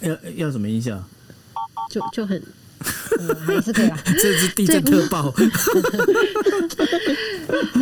[0.00, 1.02] 要要什么音效？
[1.90, 2.42] 就就很。
[3.18, 3.98] 嗯，还是可以啊。
[4.20, 5.32] 这是地震特报。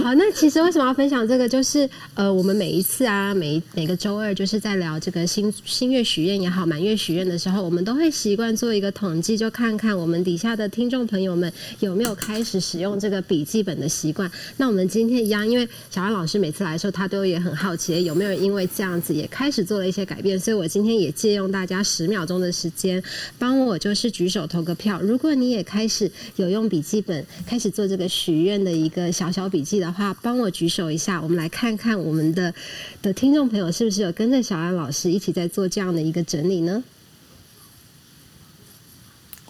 [0.02, 1.48] 好，那其实为什么要分享这个？
[1.48, 14.30] 就是呃，我们每一次啊，每每个周二，就是在聊这个新新月许愿也好，满月许愿的时候，我们都会习惯做一个统计，就看看我们底下的听众朋友们有没有开始使用这个笔记本的习惯。
[14.56, 20.38] 那我们今天一样，因为小安老师每次来的时候，他都也很好奇，有没有人因为这样子也开始做了一些改变。
[20.38, 23.02] 所以我今天也借用大家十秒钟的时间，
[23.38, 24.87] 帮我就是举手投个票。
[25.01, 32.53] 如果你也开始有用笔记本开始做这个许愿的一个小小笔记的话，帮我举手一下，我们来看看我们的
[33.01, 36.83] 的听众朋友是不是有跟着小安老师一起在做这样的一个整理呢？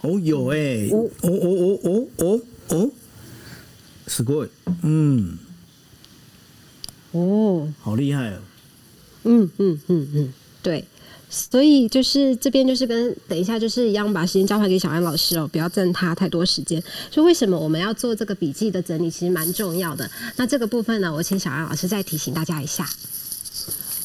[0.01, 2.91] 哦，有哎、欸，哦哦哦哦哦哦，
[4.07, 4.49] すごい，
[4.81, 5.38] 嗯，
[7.13, 8.39] 哦，好厉害哦，
[9.23, 10.86] 嗯嗯嗯嗯，对。
[11.30, 16.82] 所以就是这边就是跟等一下就是一样，把时间交还给小安老师哦，不要占他太多时间。
[17.10, 20.10] 所以为什么我们要做这个笔记的整理，其实蛮重要的。
[20.36, 22.88] 那这个部分呢，我请小安老师再提醒大家一下。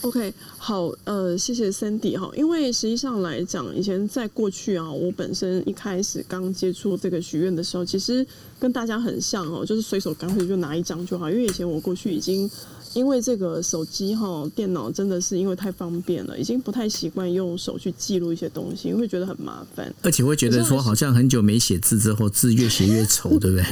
[0.02, 8.28] OK，好，呃，谢谢 Sandy 哈，因为实际上来讲，以前在过去啊，我本身一开始刚接触这个许愿的时候，其实
[8.60, 12.52] 跟大家很像哦，就是随手干脆就拿一张就好，因为以前我过去已经。
[12.94, 23.66] 因为这个手机哈、电脑真的是因为太方便了，已经不太习惯用手去记录一些东西，会觉得很麻烦，而且会觉得说好像很久没写字之后，字越写越丑，对不对？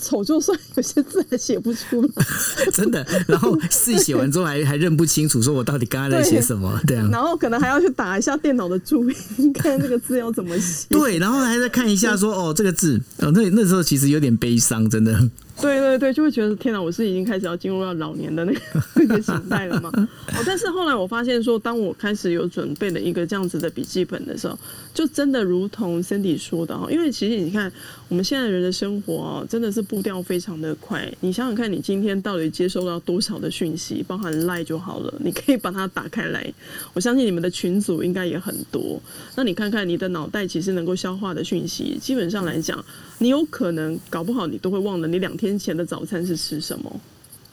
[0.00, 2.24] 丑就算，有些字还写不出来，
[2.72, 3.06] 真的。
[3.28, 6.80] 然后字写完之后还还认不清楚，说我到底刚刚在写什么？
[6.86, 7.06] 对啊。
[7.12, 10.86] 然后可能还要去打一下电脑的注音，看这个字要怎么写。
[10.88, 15.28] 对，然后还在看一下说哦，这个字哦，那那时候其实有点悲伤，真的。
[15.60, 18.60] 对对对，就会觉得天哪，我是已经开始要进入到老年的那个
[18.96, 19.90] 那个时代了嘛。
[19.94, 24.58] 哦，但是后来我发现说，当我开始有准备了一个这样子的笔记本的时候，
[24.92, 27.70] 就真的如同 Cindy 说的哈，因为其实你看
[28.08, 31.08] 我们现在人的生活啊，真的是步调非常的快。
[31.20, 36.52] 你想想看，你今天到底接收到多少的讯息，包含 lie 就好了，你可以把它打开来。
[36.92, 39.00] 我相信你们的群组应该也很多。
[39.36, 42.84] 那你看看你的脑袋其实能够消化的讯息，基本上来讲，
[43.18, 47.00] 你有可能搞不好你都会忘了你两天前的早餐是吃什么，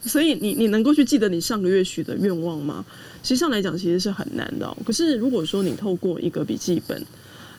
[0.06, 2.86] 所以你你能够去记得你上个月许的愿望吗？
[3.24, 4.78] 实际上来讲，其实是很难的。
[4.86, 7.04] 可是如果说你透过一个笔记本，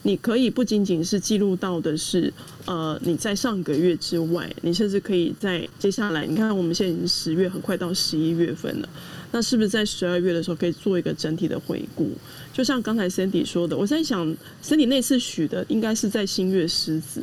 [0.02, 2.32] 你可以不仅仅是记录到的是
[2.64, 8.88] 呃你在上个月之外，你甚至可以在接下来，你看我们现在已经十月，很快到十一月份了，
[9.32, 12.12] 那是不是在十二月的时候可以做一个整体的回顾？
[12.52, 14.26] 就像刚才 Cindy 说的，我在想
[14.64, 17.22] Cindy 那次许的应该是在新月狮子。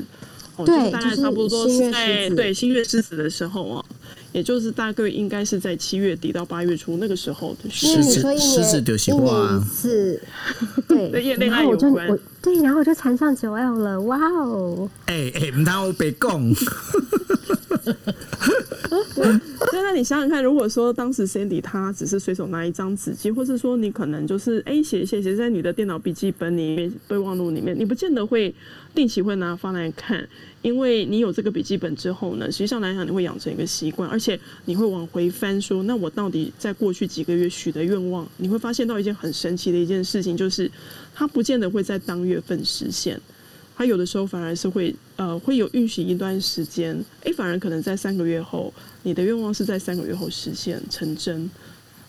[0.65, 3.85] 对，大概差不多是在对新月狮子的时候啊，
[4.31, 7.69] 也就是大概应该是在七月底到八月初那个时候的。
[7.69, 10.21] 狮子，狮子流行话是，
[10.87, 12.19] 对，然后我就我。
[12.39, 14.89] 对，然后我就缠上九 L 了，哇哦！
[15.07, 16.53] 哎哎，唔通我别讲。
[19.15, 28.53] 对，那你想想看，如果说当时 Sandy 他只是随手拿一张纸巾，或是说你可能就是哎写写写在你的电脑笔记本里面备忘录里面，你不见得会
[28.97, 30.27] 定期会拿翻来看，
[30.63, 40.71] 因为你有这个笔记本之后呢，实际上来讲你会养成一个习惯，而且你会往回翻说，那我到底在过去几个月许的愿望，你会发现到一件很神奇的一件事情，就是
[41.13, 43.21] 它不见得会在当月份实现。
[43.75, 51.47] 它有的时候反而是会呃会有运行一段时间，哎，反而可能在三个月后，你的愿望是在三个月后实现成真，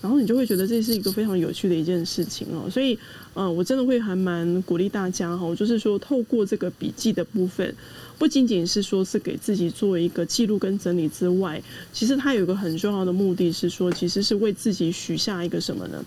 [0.01, 2.71] 然后你就会觉得这是一个非常有趣的一件事情哦。
[2.71, 2.99] 所以，
[3.35, 7.75] 呃，我真的会还蛮鼓励大家哈，就是说透过这个笔记的部分，
[8.19, 16.05] 不仅仅是说是给自己做一个记录跟整理之外，其实它有一个很重要的目的是说，其实是为自己许下一个什么呢？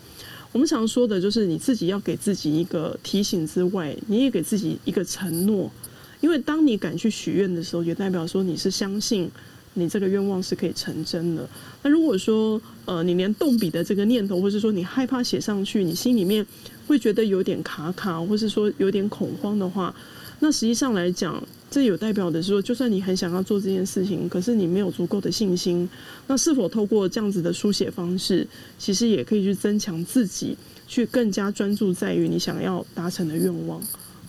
[0.54, 5.71] 我们常说的就是你自己要给自己一个提醒之外，你也给自己一个承诺，
[6.19, 9.32] 因为当你敢去许愿的时候，也代表说你是相信
[9.73, 11.47] 你这个愿望是可以成真的。
[11.81, 16.45] 那如果说呃你连动笔的这个念头，或是说你害怕写上去，你心里面
[16.88, 19.95] 会觉得有点卡卡，或是说有点恐慌的话，
[20.39, 25.88] 那实际上来讲，这有代表的是说，就算你很想要做这件事情，可是你没有足够的信心，
[26.27, 28.45] 那是否透过这样子的书写方式，
[28.77, 30.57] 其实也可以去增强自己，
[30.88, 33.81] 去更加专注在于你想要达成的愿望。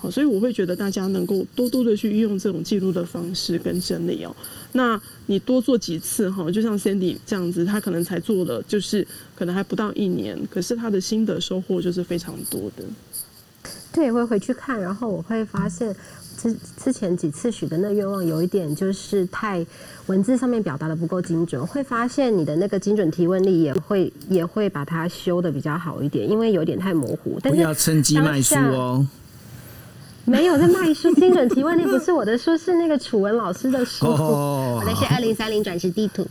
[0.02, 4.34] 好，所以我会觉得大家能够多多的去运用这种记录的方式跟整理哦。
[4.72, 12.82] 那你多做几次哈，就像 Sandy 这样子，他可能才做了，就是可能还不到一年，可是他的心得收获就是非常多的。
[13.92, 15.94] 对，会回去看，然后我会发现。
[16.34, 19.64] 之之前几次许的那个愿望，有一点就是太
[20.06, 27.38] 文字上面表达的不够精准，会发现你的那个精准提问力也会也会把它修的比较好一点，因为有点太模糊。
[27.40, 29.06] 但是不要趁机卖书哦。
[30.24, 34.06] 没有在卖书，精准提问那不是我的书，是那个楚文老师的书。
[34.06, 34.80] Oh.
[34.80, 36.26] 我的是二零三零转职地图。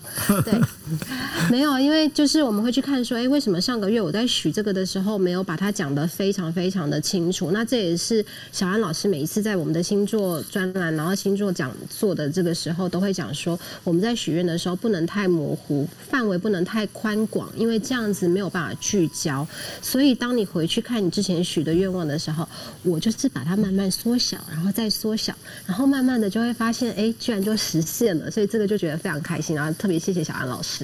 [0.46, 0.54] 对，
[1.52, 7.52] 没有，因为就是我们会去看说，哎，为什么上个月我在许这个的时候没有把它讲得非常非常的清楚？
[7.52, 19.46] 那这也是小安老师每一次在我们的星座专栏，然后星座讲座的这个时候，都会讲说，我们在许愿的时候不能太模糊，范围不能太宽广，因为这样子没有办法聚焦。
[19.82, 22.48] 所以当你回去看你之前许的愿望的时候，
[22.84, 23.92] 我就是把它慢慢。
[23.92, 30.81] 缩小，然后再缩小，然后慢慢的就会发现，哎，居然就实现了，所以这个就觉得非常开心，然后特别谢谢小安老师。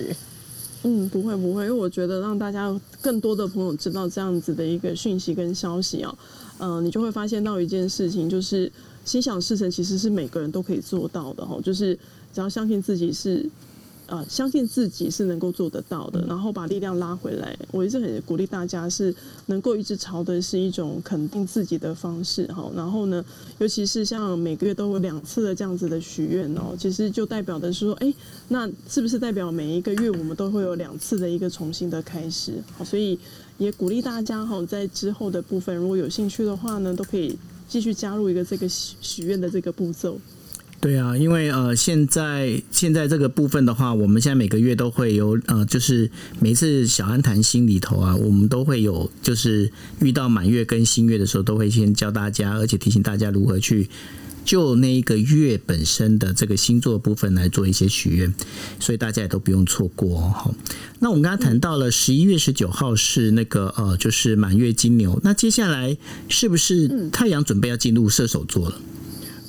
[0.83, 6.17] 嗯，不会不会，因为我觉得让大家更多的朋友知道这样子的一个讯息跟消息啊，
[6.60, 8.71] 嗯、呃，你就会发现到一件事情，就是
[9.05, 11.93] 心想事成其实是每个人都可以做到的哈，就是
[12.33, 13.45] 只要相信自己是。
[14.07, 17.57] 呃，相信自己是能够做得到的，然后把力量拉回来。
[17.71, 19.13] 我一直很鼓励大家是
[19.47, 22.71] 能够一直朝的是一种肯定自己的方式哈。
[22.75, 23.23] 然后呢，
[23.59, 28.13] 尤其是像每个月都有两次的这样子的许愿哦，其实就代表的是说，哎，
[28.47, 32.53] 那是不是代表每一个月我们都会有两次的一个重新的开始？
[32.77, 33.19] 好，所以
[33.57, 40.17] 也鼓励大家哈，在之后的部分如果有兴趣的话呢，都可以继续加入一个这个许许愿的这个步骤。
[40.79, 46.09] 对啊，因为呃，现在现在这个部分的话，我们现在每个月都会有呃，就是
[46.39, 53.89] 每次小安谈心里头啊，我们都会有，就是遇到满月跟新月的时候，都会先教大家，而且提醒大家如何去
[54.45, 58.31] 就那一个月本身的这个星座部分来做一些许愿，
[58.79, 60.31] 所以大家也都不用错过哦。
[60.33, 60.55] 好，
[60.99, 65.97] 那我们刚刚谈到了十一月十九号是那个呃，就是满月金牛，那接下来
[66.29, 68.79] 是不是太阳准备要进入射手座了？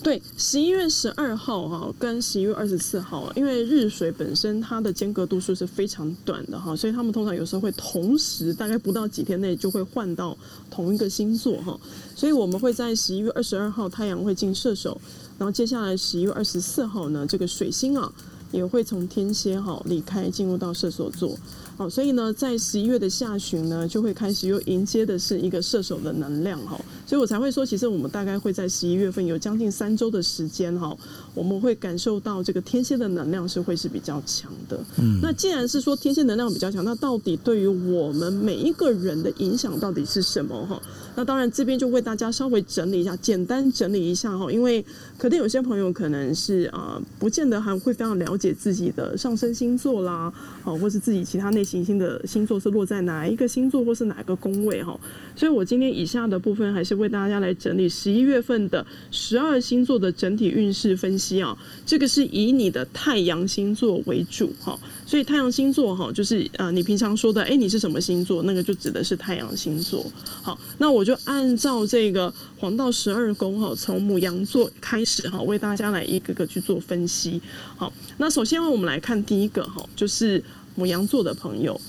[0.03, 10.37] 对，十一月十二号哈，跟十一月二十四号，因为日水本身它的间隔度数是非常短的哈，所以他们通常有时候会同时，大概不到几天内就会换到
[10.71, 11.79] 同一个星座哈，
[12.15, 14.99] 所以我们会在十一月二十二号太阳会进射手，
[15.37, 18.11] 然后接下来十一月二十四号呢，这个水星啊
[18.53, 21.37] 也会从天蝎哈离开，进入到射手座。
[21.77, 30.95] 好，所以呢，在十一月的下旬呢，就会开始又迎接的是一个射手的能量哈，所以我才会说，其实我们大概会在十一月份有将近三周的时间哈，
[31.33, 34.79] 我们会感受到这个天蝎的能量是会是比较强的。
[34.99, 40.83] 嗯，那既然是说天蝎能量比较强，那到底对于我们每一个人的影响到底是什么哈？
[41.15, 44.85] 那当然这边就为大家稍微整理一下，简单整理一下哈，因为
[45.17, 50.33] 可能有些朋友可能是啊，不见得还会非常了解自己的上升星座啦，
[50.63, 51.69] 好，或是自己其他内。
[51.69, 54.99] 行星的星座是落在哪一个星座，或是哪个宫位哈？
[55.37, 61.57] 所以我今天以下的部分还是为大家来整理十一月份的十二星座的整体运势分析啊。
[61.87, 68.43] 这个是以你的太阳星座为主哈，所以太阳星座哈，就是呃你平常说的，哎，你是什么星座？
[68.43, 70.05] 那个就指的是太阳星座。
[70.43, 77.41] 好，那我就按照这个黄道十二宫哈，从母羊座开始哈，为大家来一个个去做分析。
[77.77, 80.43] 好，那首先我们来看第一个哈，就是。
[80.75, 81.81] 母羊座的朋友，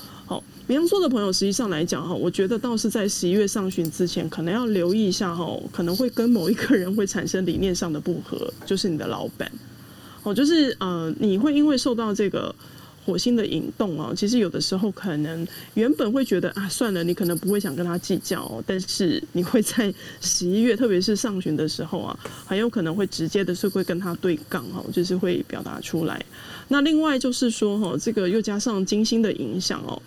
[0.69, 9.51] 好，牡羊座的朋友，实际上来讲哈，我觉得倒是在十一月上旬之前，可能要留意一下哈，可能会跟某一个人会产生理念上的不合，就是你的老板，
[10.21, 12.53] 哦，就是呃，你会因为受到这个
[13.03, 19.91] 火星的引动啊，其实有的时候可能原本会觉得啊，算了，你可能不会想跟他计较哦，但是你会在
[20.21, 26.23] 十一月，特别是上旬的时候啊，很有可能会直接的是会跟他对杠哈，就是会表达出来。
[26.67, 29.99] 那另外就是说哈，这个又加上金星的影响哦，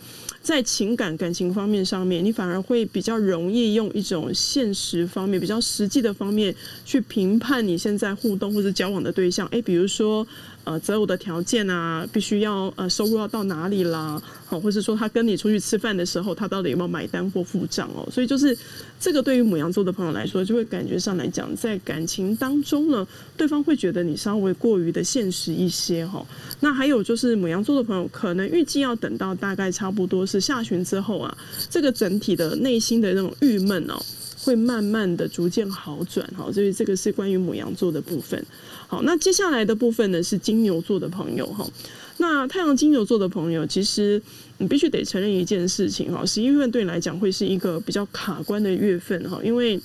[0.43, 9.47] 在情感感情方面上面，你反而会比较容易用一种现实方面、比较实际的方面去评判你现在互动或者交往的对象。
[9.49, 10.27] 诶，比如说。
[10.65, 18.09] 呃，择偶的条件啊，必须要呃收入要到哪里啦，好，或者说他跟你出去吃饭的时候，他到底有没有买单或付账哦？
[18.13, 18.57] 所以就是
[19.01, 23.05] 这个对于母羊座的朋友来说，就会感觉上来讲，在感情当中呢，
[23.37, 26.25] 对方会觉得你稍微过于的现实一些哈。
[26.61, 31.37] 那还有就是母羊座的朋友，可能预计要等到大概差不多是下旬之后啊，
[31.69, 34.01] 这个整体的内心的那种郁闷哦，
[34.45, 36.53] 会慢慢的逐渐好转哈。
[36.53, 38.41] 所以这个是关于母羊座的部分。
[38.93, 41.67] 好，那接下来的部分呢，是金牛座的朋友哈。
[42.19, 44.21] 那太阳金牛座的朋友，其实
[44.59, 49.81] 你必须得承认一件事情哈，十一月份对你来讲会是一个比较卡关的月份哈，因为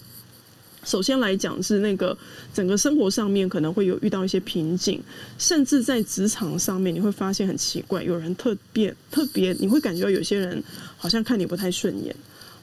[0.84, 2.18] 首先来讲是那个
[2.54, 5.02] 整个生活上面可能会有遇到一些瓶颈，
[5.38, 10.62] 甚至在职场上面你会发现很奇怪，有人特别特别，你会感觉到有些人
[10.98, 12.14] 好像看你不太顺眼，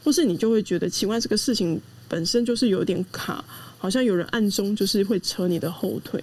[0.04, 3.42] 或是你就会觉得奇怪，这个事情本身就是有点卡。
[3.84, 6.18] 好像有人暗中就是会扯你的后腿，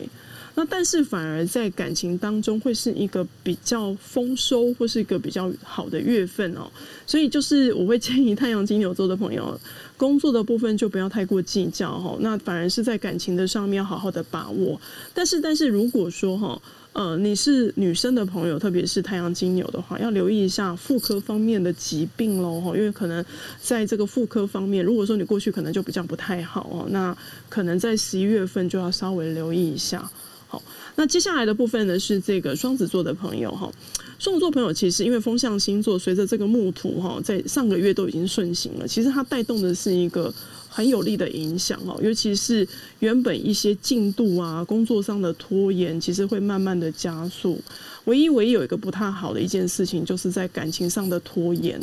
[0.55, 6.67] 那但是反而在感情当中会是一个比较丰收或是一个比较好的月份哦，
[7.05, 9.55] 所以就是我会建议太阳金牛座的朋友，
[9.95, 14.81] 工作的部分就不要太过计较哈，那反而是在感情的上面要好好的把握，
[15.13, 16.59] 但是但是如果说哈。
[16.93, 23.23] 呃，你是女生的朋友，特别是太阳金牛的话，要留意一下妇科方面的疾病喽，因为可能
[23.61, 27.15] 在这个妇科方面，如果说你过去可能就比较不太好哦，那
[27.47, 30.09] 可能在十一月份就要稍微留意一下。
[30.49, 30.61] 好，
[30.97, 33.71] 那接下来的部分呢是这个双子座的朋友哈，
[34.19, 40.33] 双子座朋友其实因为风象星座随着这个木土哈，在上个月都已经顺行了，其实它带动的是一个。
[40.73, 42.65] 很有利的影响哦，尤其是
[42.99, 47.59] 原本一些进度啊、工作上的拖延，其实会慢慢的加速。
[48.05, 51.77] 唯一唯一有一个不太好的一件事情，就是在感情上的拖延。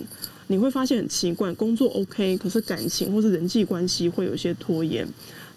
[0.46, 5.06] 你会发现很奇怪，工作 OK，可是感情或是人际关系会有些拖延，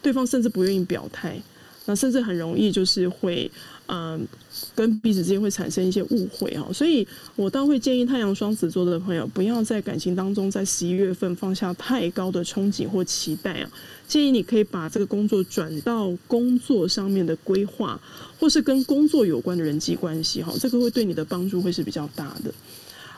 [0.02, 1.42] 对方甚至不愿意表态，
[1.86, 3.50] 那甚至很容易就是会。
[3.94, 4.26] 嗯，
[4.74, 13.70] 跟彼此之间会产生一些误会哈，所以我倒会建议太阳双子座的朋友不要在感情当中在十一月份放下太高的憧憬或期待啊，
[14.08, 18.00] 建议你可以把这个工作转到工作上面的规划，
[18.40, 22.54] 或是跟工作有关的人际关系哈，这个会对你的帮助会是比较大的。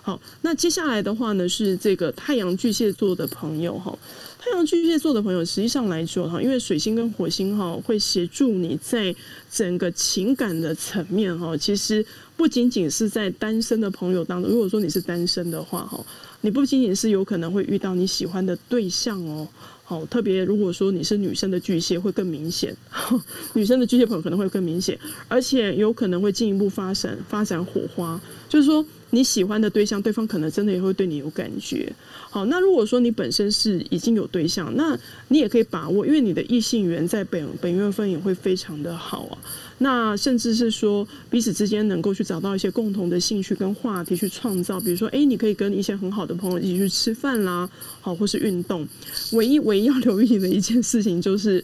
[0.01, 3.95] 好，那接下来的话呢，是这个太阳巨蟹座的朋友哈。
[4.43, 9.15] 太阳巨蟹座的朋友，实际上来说哈，因为水星跟火星哈会协助你在
[9.49, 16.05] 整个情感的层面哈，其实不仅仅是在单身的朋友当中，如果说你是单身的话哈，
[16.41, 19.47] 你不仅仅是有可能会遇到你喜欢的对象哦，
[19.85, 22.75] 好，特别如果说你是女生的巨蟹会更明显，
[23.55, 28.19] 女生的巨蟹朋友可能会更明显，而且有可能会进一步发展发展火花，
[28.49, 28.85] 就是说。
[29.14, 31.93] 你喜欢的对象，对方可能真的也会对你有感觉。
[32.32, 34.97] 好，那如果说你本身是已经有对象，那
[35.28, 39.38] 你也可以把握，因为你的异性缘在本本月份也会非常的好啊。
[39.78, 47.70] 那甚至是说彼此之间能够去找到一些共同的兴趣跟话题去创造，比如说，哎，你可以跟一些很好的朋友一起去吃饭啦，
[48.01, 48.88] 好，或是运动。
[49.34, 51.64] 唯一唯一要留意的一件事情就是，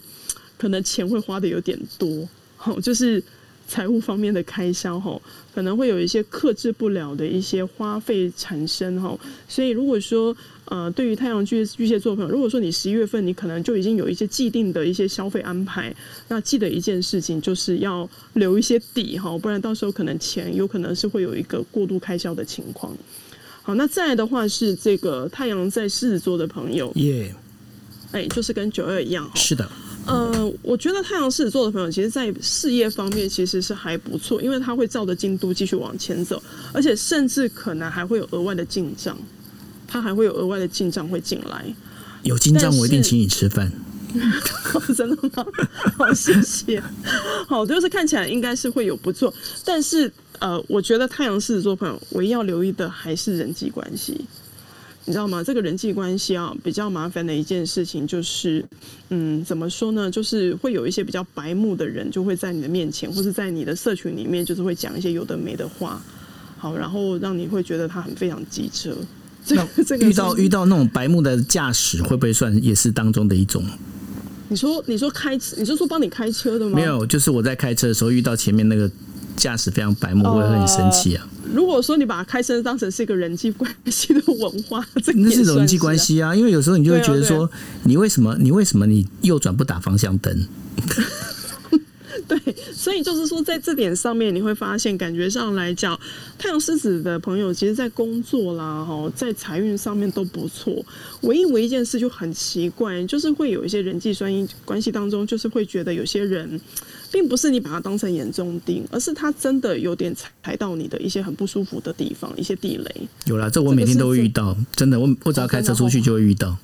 [0.56, 3.24] 可能钱会花的有点多，好，就是。
[3.70, 5.22] 财务方面的开销哈，
[5.53, 9.17] 可能会有一些克制不了的一些花费产生哈，
[9.47, 15.95] 所以如果说呃，对于太阳巨巨蟹座朋友，如果说你十一月份你可能就已经有一些既定的一些消费安排，
[16.28, 22.95] 那记得一件事情就是要留一些底哈，不然到时候可能钱有可能是会有一个过度开销的情况。
[23.63, 27.34] 好，那再来的话是这个太阳在狮子座的朋友，耶，
[28.11, 29.67] 哎，就是跟九二一样，是的。
[30.10, 36.41] 呃，我觉得太阳狮子座的朋友，其实，在事业方面其实是还不错，因为他会照着进度继续往前走，
[36.74, 39.18] 而且甚至可能还会有额外的进账，
[39.88, 41.66] 他还会有额外的进账会进来。
[42.24, 43.72] 有进账，我一定请你吃饭。
[44.97, 45.45] 真的吗？
[45.95, 46.82] 好，谢谢。
[47.47, 49.32] 好，就是看起来应该是会有不错，
[49.64, 54.20] 但是呃，我觉得太阳狮子座朋友唯一要留意的还是人际关系。
[55.06, 55.43] 你知道吗？
[55.43, 58.64] 这个人际关系啊，比较麻烦的一件事情就是，
[59.10, 60.12] 嗯，怎么说呢？
[60.12, 66.00] 就是会有一些比较白目的人，就会在你的面前，或是在你的社群里面，就是会讲一些有的没的话，
[66.58, 68.95] 好，然后让你会觉得他很非常机车。
[69.45, 73.64] 这个这个遇到遇到那种白目的驾驶，会不会算也是当中的一种？
[74.50, 76.76] 你说你说开车，你是说帮你开车的吗？
[76.76, 78.91] 没有，就是我在开车的时候遇到前面那个
[79.36, 81.28] 驾驶非常白目，我会很生气啊。
[81.54, 86.36] 如果说你把开车当成是一个人际关系的文化，这那是人际关系啊。
[86.36, 87.50] 因为有时候你就会觉得说，
[87.84, 90.47] 你为什么你为什么你右转不打方向灯？
[92.28, 92.39] 对，
[92.74, 96.00] 所以就是说，在这点上面，你会发现，感觉上来讲，
[96.38, 100.86] 太阳狮子的朋友，其实，在工作啦，哈，在财运上面都不错。
[101.22, 106.60] 唯一唯一一件事就很奇怪，就是会有一些人际关系关系当中，就是会觉得有些人。
[107.12, 113.07] 并不是你把它当成眼中钉，而是它真的有点踩到你的一些很不舒服的地方，一些地雷。
[113.26, 116.57] 有啦，这我每天都会遇到，真的，我我只要开车出去就会遇到。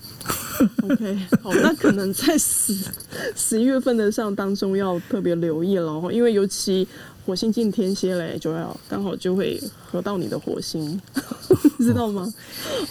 [0.84, 2.76] OK，好，那可能在十
[3.36, 6.88] 十一月份的上当中要特别留意了，因为尤其。
[7.26, 9.60] 火星进天蝎嘞，就要刚好就会
[9.90, 11.02] 合到你的火星，
[11.80, 12.32] 知道吗？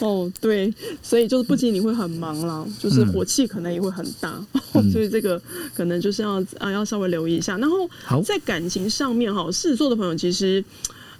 [0.00, 0.72] 哦，对，
[1.02, 5.40] 所以就是不仅你会很忙啦，就是火气可能也会很大， 嗯、所以这个
[5.72, 7.56] 可能就是要啊要稍微留意一下。
[7.58, 7.88] 然后
[8.24, 10.64] 在感情上面哈，狮子座的朋友其实，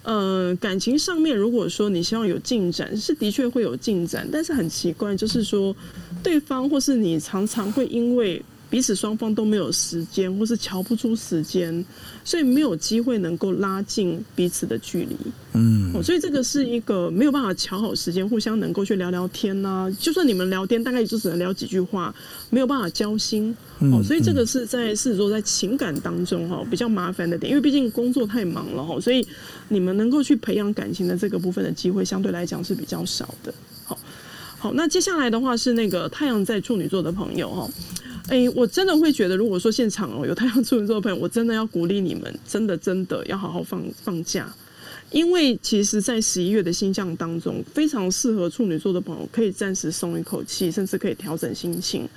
[0.03, 5.75] 呃，感情上面如果说你希望有进展，是的确会有进展，但是很奇怪，就是说
[6.23, 8.43] 对方或是你常常会因为。
[8.71, 11.85] 彼此双方都没有时间，或是瞧不出时间，
[12.25, 15.17] 所以没有机会能够拉近彼此的距离。
[15.53, 19.97] 嗯，哦，所以这个是一个没有办法瞧好时间，互相能够去聊聊天呐、啊。
[20.01, 22.13] 就算你们聊天，大概也就只能聊几句话，
[22.51, 23.57] 没有办法交心。
[23.79, 29.25] 哦，所以这个是在狮子座在情感当中哈比较麻烦的点，因为毕竟工作太忙了哈，所以
[29.69, 33.55] 你们能够去培养感情的这个部分的机会，相对来讲是比较少的。
[33.85, 33.97] 好，
[34.59, 37.71] 好，那接下来的话是那个太阳在处女座的朋友哈。
[38.29, 44.53] 哎、我真的会觉得，如果说现场哦有太阳处女座的朋友，我真的要鼓励你们，真的真的要好好放放假，
[45.11, 52.09] 因为其实，在十一月的星象当中，非常适合处女座的朋友可以暂时松一口气，甚至可以调整心情。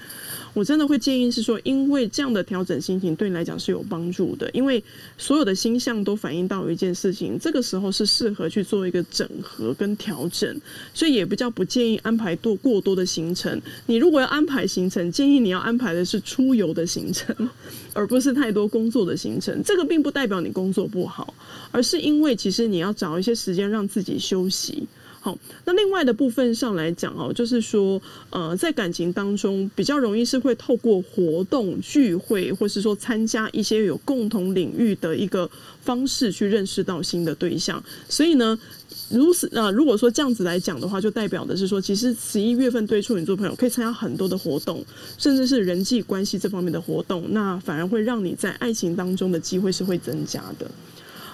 [0.54, 4.84] 我真的会建议是说，因为这样的调整心情对你来讲是有帮助的，因为
[5.18, 10.60] 所有的星象都反映到一件事情，这个时候是适合去做一个整合跟调整，
[10.94, 13.62] 所以也比较不建议安排多过多的行程。
[13.86, 17.36] 你如果要安排行程，建议你要安排的是出游的行程，
[17.94, 19.62] 而不是太多工作的行程。
[19.64, 21.34] 这个并不代表你工作不好，
[21.72, 24.88] 而是因为其实你要找一些时间让自己休息。
[25.28, 35.50] 好，那另外的部分上来讲哦，就是说，呃，在感情当中比较容易是会透过活动聚会，或是说参加一些有共同领域的一个
[35.82, 37.84] 方式去认识到新的对象。
[38.08, 38.58] 所以呢，
[39.10, 44.82] 如此啊，如果说这样子来讲的话，就代表的是说，其实十一月份对处女座朋友可以参加很多的活动，
[45.18, 50.72] 甚至是人际关系这方面的活动，那反而会让你在爱情当中的机会是会增加的。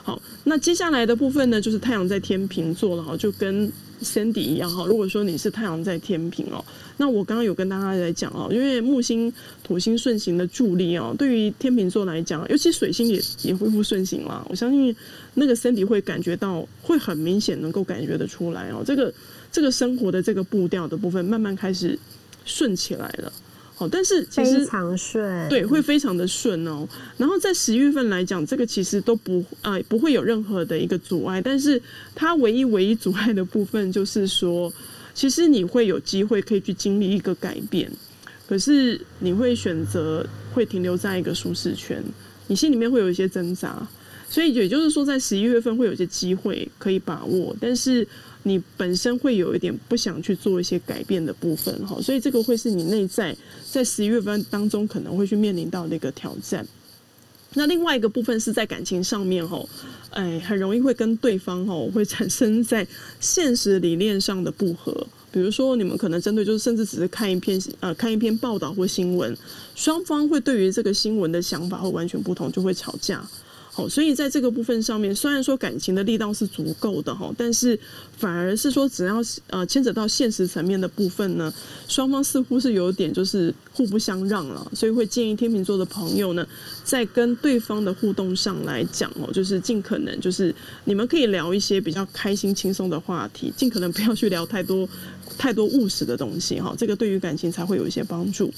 [0.04, 4.86] 好，那接下来的部分呢，就是太阳在天秤座了哈，就跟 Sandy 一样哈。
[4.86, 6.64] 如果说你是太阳在天秤哦，
[6.98, 9.32] 那我刚刚有跟大家来讲哦，因为木星、
[9.64, 14.46] 土星顺行的助力哦，对于天秤座来讲，尤其水星也也恢复顺行了。
[14.50, 14.94] 我相信
[15.36, 19.14] 那个 Sandy 会感觉到，会很明显能够感觉得出来哦，这个
[19.54, 21.98] 这个生活的这个步调的部分慢慢开始
[22.44, 23.32] 顺起来了。
[23.76, 26.88] 好，但是其实非常顺，对，会非常的顺哦。
[27.18, 31.82] 然后在十一月份来讲，这个其实都不啊、呃、不会有任何的一个阻碍，但是
[32.14, 34.72] 它唯一唯一阻碍的部分就是说，
[35.16, 37.92] 其实你会有机会可以去经历一个改变，
[38.48, 42.04] 可是你会选择会停留在一个舒适圈，
[42.46, 43.88] 你心里面会有一些挣扎，
[44.34, 48.08] 所以也就是说，在十一月份会有一些机会可以把握，但是。
[48.46, 53.34] 你本身会有一点不想去做一些改变的部分哈，所以这个会是你内在
[53.72, 56.68] 在十一月份当中可能会去面临到的一个挑战。
[57.54, 59.66] 那另外一个部分是在感情上面哈，
[60.10, 62.86] 哎，很容易会跟对方哈会产生在
[63.22, 65.08] 现实理念上的不合。
[65.32, 69.34] 比如说你们可能针对就是甚至只是看一篇呃看一篇报道或新闻，
[69.74, 73.26] 双方会对于这个新闻的想法会完全不同，就会吵架。
[73.76, 77.78] 好，所以在这个部分上面，虽然说感情的力道是足够的哈，但是
[78.16, 79.16] 反而是说，只要
[79.48, 81.52] 呃牵扯到现实层面的部分呢，
[81.88, 86.48] 双方似乎是有点就是互不相让了，所以会建议天秤座的朋友呢，
[86.84, 90.54] 在跟对方的互动上来讲哦，就是尽可能就是
[90.86, 94.88] 你们可以聊一些比较开心轻松的话题，尽可能不要去聊太多
[95.36, 98.54] 太多务实的东西哈，这个对于感情才会有一些帮助。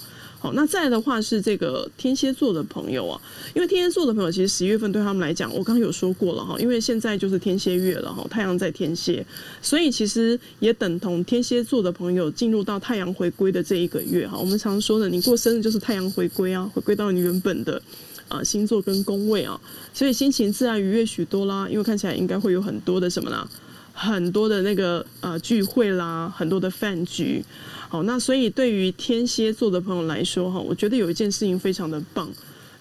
[0.45, 3.19] 好，那再的话是这个天蝎座的朋友啊，
[3.55, 9.25] 因为天蝎座的朋友其实十一月份对他们来讲，我刚刚有说过了哈，因为现在就是天蝎月了哈，太阳在天蝎，
[9.59, 14.37] 所以其实也等同天蝎座的朋友进入到太阳回归的这一个月哈。
[14.37, 17.81] 我们常说的，你过生日就是太阳回归啊，回归到你原本的
[18.27, 19.59] 啊星座跟宫位啊，
[19.95, 21.67] 所以心情自然愉悦许多啦。
[21.67, 23.49] 因为看起来应该会有很多的什么啦，
[23.93, 27.43] 很多的那个呃聚会啦，很多的饭局。
[27.95, 32.29] 好，那所以对于天蝎座的朋友来说，哈，我觉得有一件事情非常的棒，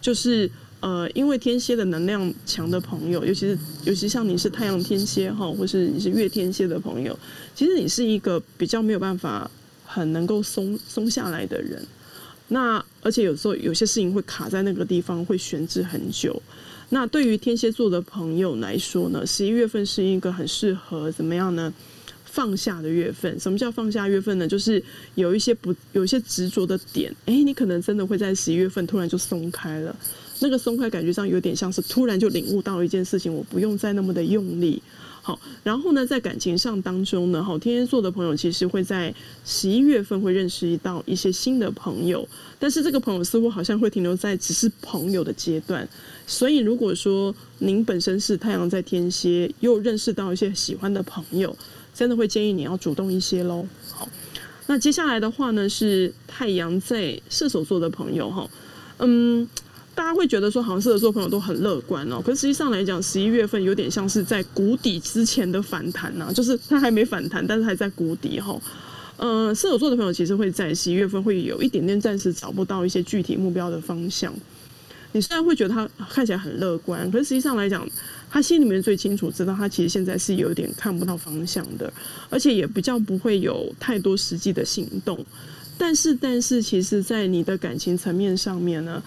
[0.00, 0.50] 就是
[0.80, 7.16] 呃，因为天蝎的能量强的朋友，尤其是尤其像你是太阳天蝎哈，或是你是月天蝎的朋友，
[7.54, 9.48] 其实你是一个比较没有办法
[9.84, 11.80] 很能够松松下来的人。
[12.48, 16.42] 那而且有时候有些事情会卡在那个地方，会悬置很久。
[16.88, 21.72] 那对于天蝎座的朋友来说呢，十一月份是一个很适合怎么样呢？
[22.34, 24.48] 放下的月份，什么叫放下月份呢？
[24.48, 24.82] 就是
[25.14, 29.94] 有一些不，有一些执着的点，诶、欸，你可能真的会在十一月份突然就松开了。
[30.40, 34.82] 那个松开感觉上有点像是突然就领悟到一件事情，我不用再那么的用力。
[35.22, 39.14] 好，然后呢，在感情上当中呢，好，天蝎座的朋友其实会在
[39.44, 42.28] 十一月份会认识到一些新的朋友，
[42.58, 45.88] 但是这个朋友似乎好像会停留在只是朋友的阶段。
[46.26, 51.56] 所以如果说您本身是太阳在天蝎，又认识到一些喜欢的朋友。
[51.94, 53.64] 真的会建议你要主动一些喽。
[53.90, 54.08] 好，
[54.66, 58.50] 那接下来的话呢，是太阳在射手座的朋友哈，
[58.98, 59.48] 嗯，
[59.94, 68.60] 大家会觉得说好像射手座朋友都很乐观哦，可实际上来讲，十一月份有点像是在谷底之前的反弹呐，就是它还没反弹，但是还在谷底哈。
[69.16, 74.34] 嗯，射手座的朋友其实会在十一月份会有一点点暂时找不到一些具体目标的方向。
[75.12, 77.88] 你虽然会觉得他看起来很乐观，可是实际上来讲，
[78.34, 81.92] 他心里面最清楚知道他其实现在是有点看不到方向的，
[82.28, 85.24] 而且也比较不会有太多实际的行动。
[85.78, 89.00] 但是，但是，其实，在你的感情层面上面呢，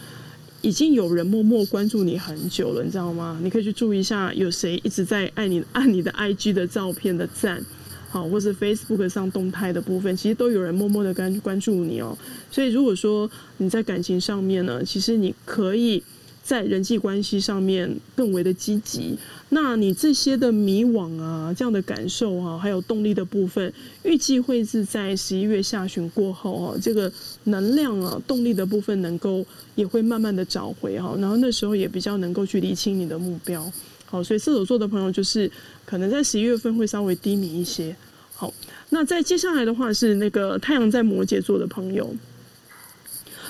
[0.62, 3.38] 已经有人默默关注你很久了，你知道吗？
[3.44, 7.62] 你可以去注意一下，有谁一直在爱你， 按你的 IG 的照片的赞。
[8.10, 12.18] 好，或是 Facebook 上动态的部分，其实都有人默默的关关注你哦。
[12.50, 16.02] 所以如果说你在感情上面呢，其实你可以
[16.48, 19.18] 在人际关系上面更为的积极。
[19.50, 23.74] 那你这些的迷惘啊，这样的感受啊，还有动力的部分，
[24.04, 27.12] 预计会是在十一月下旬过后啊，这个
[27.44, 29.46] 能量啊，动力的部分能够
[29.76, 31.14] 也会慢慢的找回哈。
[31.20, 33.70] 然后那时候也比较能够去理清你的目标。
[34.06, 35.52] 好，所以射手座的朋友就是
[35.86, 37.94] 可能在十一月份会稍微低迷一些。
[38.34, 38.54] 好，
[38.90, 42.10] 那在接下来的话是那个太阳在摩羯座的朋友。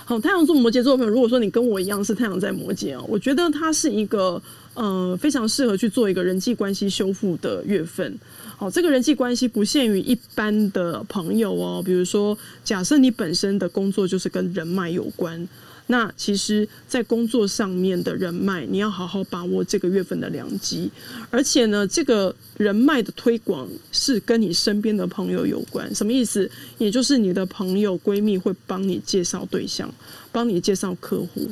[0.09, 4.41] 好，太阳座摩羯座的朋友，如果说你跟我一样是太阳在摩羯哦，我觉得它是一个
[4.73, 8.17] 呃非常适合去做一个人际关系修复的月份。
[8.55, 15.45] 好，这个人际关系不限于一般的朋友哦，比如说假设你本身的工作就是跟人脉有关。
[15.87, 20.91] 那其实，在工作上面的人脉，你要好好把握这个月份的良机。
[21.31, 25.93] 而且呢，这个人脉的推广是跟你身边的朋友有关。
[25.95, 26.49] 什么意思？
[26.77, 29.93] 也就是你的朋友、闺蜜会帮你介绍对象，
[30.31, 31.49] 帮你介绍客户。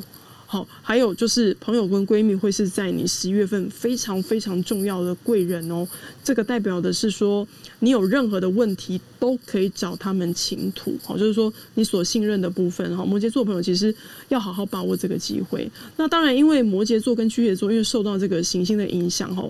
[0.48, 5.86] 好，还有就是朋友跟闺蜜会是在你十一月份非常非常重要的贵人哦。
[6.22, 7.46] 这个代表的是说，
[7.80, 10.96] 你有任何的问题都可以找他们倾吐。
[11.02, 13.04] 好，就是说你所信任的部分哈。
[13.04, 13.92] 摩羯座朋友其实
[14.28, 15.68] 要好好把握这个机会。
[15.96, 19.44] 那当然，因为摩羯座跟巨蟹座因为受到这个行星的影响哈，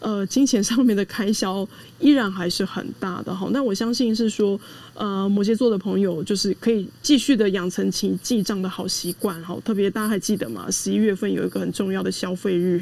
[0.00, 1.68] 呃，金钱上面的开销
[1.98, 3.48] 依然还是很大的哈。
[3.52, 4.58] 那我相信是说，
[4.94, 9.58] 呃，摩羯座的朋友就是可以继续的养成起记账的好习惯哈。
[9.64, 10.70] 特别大家还记得吗？
[10.70, 12.80] 十一月份有一个很重要的消费日，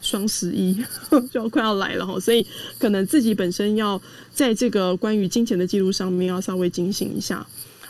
[0.00, 0.74] 双十一
[1.30, 2.46] 就要快要来了哈，所以
[2.78, 4.00] 可能自己本身要
[4.32, 7.46] 在这个关于金钱的记录上面要稍微警醒一下。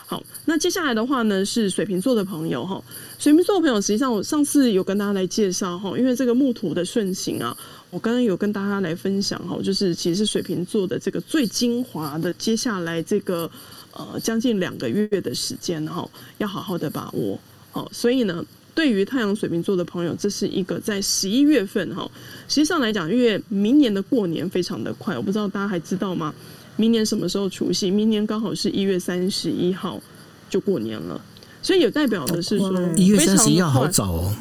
[0.09, 2.81] 好，那接下来的话呢，是水瓶座的朋友哈。
[3.19, 7.57] 水瓶座的朋友，实际上我上次有跟大家来介绍哈，因为这个木土的顺行啊，
[7.91, 13.51] 我刚刚有跟大家来分享哈，就是其实是水瓶座的这个最精华的，接下来这个
[13.93, 17.37] 呃将近两个月的时间哈，要好好的把握。
[17.73, 18.45] 好，所以呢，
[18.77, 22.09] 对于太阳水瓶座的朋友，这是一个在十一月份哈，
[22.47, 26.33] 实际上来讲，因为明年的过年非常的快，我不知道大家还知道吗？
[26.77, 27.91] 明年什么时候除夕？
[27.91, 30.01] 明年刚好是一月三十一号
[30.49, 31.21] 就过年了，
[31.63, 34.35] 所以有代表的是说一月三十一号好早哦。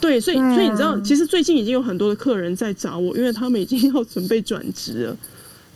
[0.00, 5.16] 对，所以所以你知道，其实最近已经有很多的客人在找我，因为他们已经要准备转职了，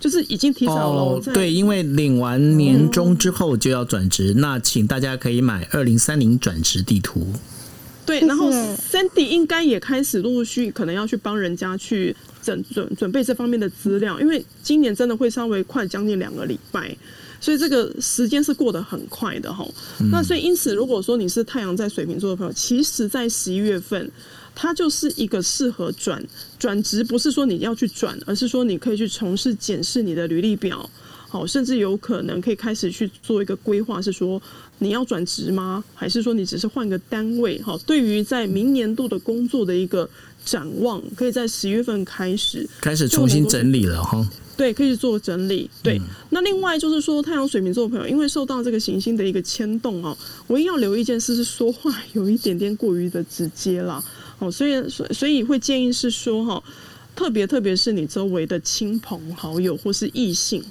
[0.00, 1.02] 就是已经提早了。
[1.02, 7.28] 哦，对，因为领完年终之后就要转职，嗯，那请大家可以买二零三零转职地图。
[8.07, 12.16] 对，然后 Sandy 应该也开始陆陆续续可能要去帮人家去。
[12.46, 16.96] 准准准备这方面的资料，因为今年真的会稍微快将近两个礼拜，
[17.40, 19.66] 所以这个时间是过得很快的哈。
[20.12, 24.09] 那所以因此，如果说你是太阳在水瓶座的朋友，其实，在十一月份，
[24.54, 26.24] 它就是一个适合转
[26.57, 30.88] 转职，不是说你要去转，而是说你可以去从事检视你的履历表，
[31.28, 34.40] 好，甚至有可能可以开始去做一个规划，是说
[34.79, 35.83] 你要转职吗？
[35.95, 37.61] 还是说你只是换个单位？
[37.62, 40.09] 哈，对于在明年度的工作的一个。
[40.45, 44.24] 展望可以在十月份开始开始重新整理了哈，
[44.57, 45.68] 对，可以做整理。
[45.83, 50.16] 对，嗯、那另外就是说，太阳水瓶座的朋友，因为受到这个行星的一个牵动哦，
[50.47, 54.01] 唯一要留意一件事是说话有一点点过于的直接了
[54.39, 56.62] 哦，所以所所以会建议是说哈，
[57.16, 60.62] 特别特别是你周围的亲朋好友或是异性。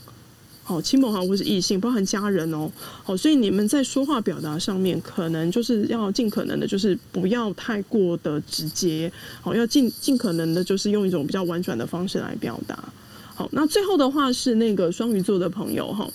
[0.67, 2.67] 好，亲朋好友或是异性，包含家人哦。
[3.03, 9.11] 好，所以你们在说话表达上面，可能就是要尽可能的，就是不要太过的直接。
[9.41, 12.83] 好，要尽尽可能的，就是用一种比较婉转的方式来表达。
[13.35, 16.09] 好，那最后的话是那个双鱼座的朋友哈。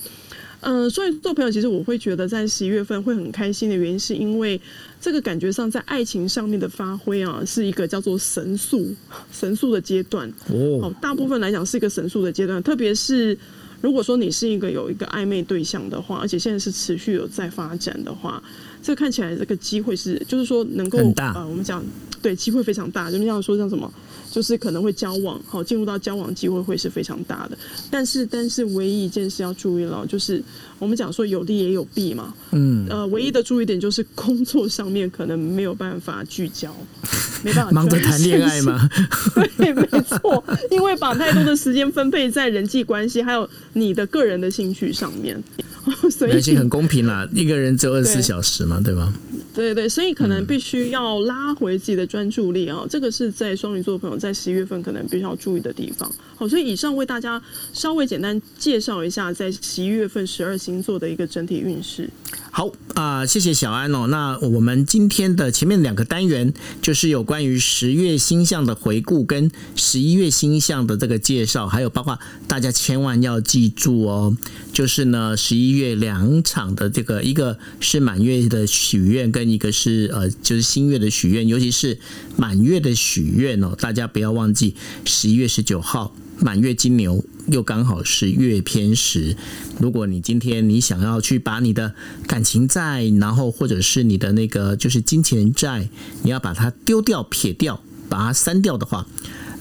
[0.63, 4.61] 嗯，双鱼座朋友，其实我会觉得在十一月份会很开心的原因，是因为
[5.01, 8.93] 这个感觉上在爱情上面的发挥啊，是一个叫做神速
[9.31, 10.29] 神速的阶段。
[10.49, 13.39] 哦，好，大部分来讲是一个神速的阶段，特别是。
[13.81, 18.43] 如果说你是一个有一个暧昧对象的话，而且现在是持续有在发展的话，
[18.83, 21.83] 这看起来这个机会是，就是说能够呃，我们讲
[22.21, 23.11] 对机会非常大。
[23.11, 23.91] 就是要说像什么，
[24.31, 27.57] 就是可能会交往，好进入到交往机会会是非常大的。
[27.91, 30.43] 但是，但是唯一一件事要注意了，就是
[30.81, 32.35] 我们讲说有利也有弊嘛。
[32.51, 32.85] 嗯。
[32.91, 36.75] 呃，唯一的注意点就是工作上面可能没有办法聚焦，
[37.45, 38.89] 没办法忙着谈恋爱吗？
[39.57, 43.49] 对，没错，因为把太多的时间分配在人际关系还有。
[43.73, 45.41] 你的个人的兴趣上面，
[46.11, 49.15] 所以很公平啦，一个人只有二十四小时嘛，对吗？
[49.55, 56.11] 对对，所以可能必须要拉回自己的专注力啊、哦，这个是在双鱼座的朋友在十一月份可能必须要注意的地方。
[56.37, 57.41] 好，所以以上为大家
[57.73, 62.09] 稍微简单介绍一下在十一月份十二星星座的一个整体运势。
[62.53, 64.07] 好啊、谢谢小安哦。
[64.09, 66.53] 那我们今天的前面两个单元
[66.83, 72.19] 就是有关于十月星象的回顾跟十一月星象的这个介绍，还有包括
[72.49, 74.37] 大家千万要记住哦，
[74.73, 79.31] 就是呢十一月两场的这个，一个是满月的许愿。
[79.31, 81.99] 跟一个是呃，就是新月的许愿，尤其是
[82.37, 89.37] 满月的许愿哦，大家不要忘记十一月十九号满月金牛又刚好是月偏食。
[89.79, 91.95] 如果你今天你想要去把你的
[92.27, 95.89] 感情债，然后或者是你的那个就是金钱债，
[96.23, 99.07] 你要把它丢掉、撇掉、把它删掉的话，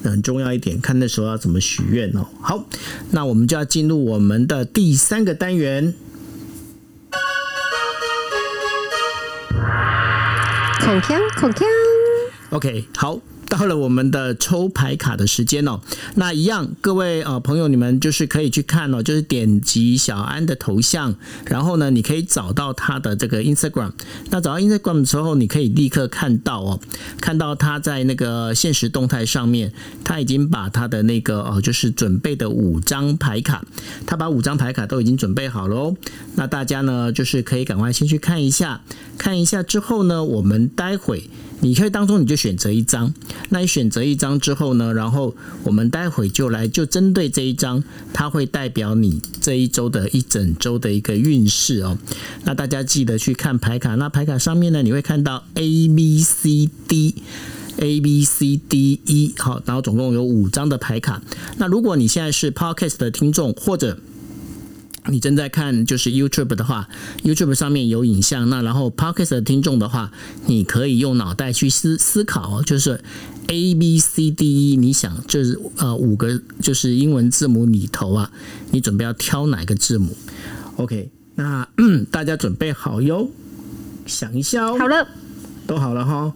[0.04, 2.26] 很重要一点，看那时候要怎么许愿哦。
[2.42, 2.66] 好，
[3.12, 5.94] 那我们就要进入我们的第三个单元。
[10.82, 11.64] 孔锵，孔锵。
[12.50, 13.20] OK，好。
[13.50, 15.82] 到了我们的抽牌卡的时间哦，
[16.16, 21.16] 那一样，各位呃朋友，你们就是可以去看哦，就是点击小安的头像，
[21.48, 23.92] 然后呢，你可以找到他的这个 Instagram。
[24.30, 26.80] 那找到 Instagram 的时候，你可以立刻看到哦，
[27.20, 29.74] 看到他在那个现实动态上面，
[30.04, 33.66] 他已经把他的那个哦，就是准备的五张牌卡，
[34.06, 35.96] 他把五张牌卡都已经准备好了哦。
[36.36, 38.82] 那大家呢，就是可以赶快先去看一下，
[39.20, 41.30] 看一下之后呢，我们待会。
[41.62, 43.14] 你可以当中你就选择一张，
[43.50, 51.98] 那你选择一张之后呢，然后我们待会就来就针对这一张，它会代表你这一周的一整周的一个运势哦。
[52.46, 57.16] 那大家记得去看牌卡，那牌卡上面呢，你会看到 A B C D。
[57.82, 61.22] A B C D E，好，然后总共有五张的牌卡。
[61.58, 63.98] 那如果你现在是 Podcast 的听众，或者
[65.08, 66.88] 你正在看就是 YouTube 的话
[67.24, 68.50] ，YouTube 上面有影像。
[68.50, 70.12] 那然后 Podcast 的听众的话，
[70.46, 73.02] 你可以用脑袋去思思考，就是
[73.48, 78.32] A B C D E，你想就是呃五个就是英文字母里头啊，
[78.72, 80.16] 你准备要挑哪个字母
[80.76, 81.68] ？OK，那
[82.12, 83.30] 大家准备好哟，
[84.06, 84.78] 想一下哦。
[84.78, 85.08] 好了，
[85.66, 86.34] 都好了哈。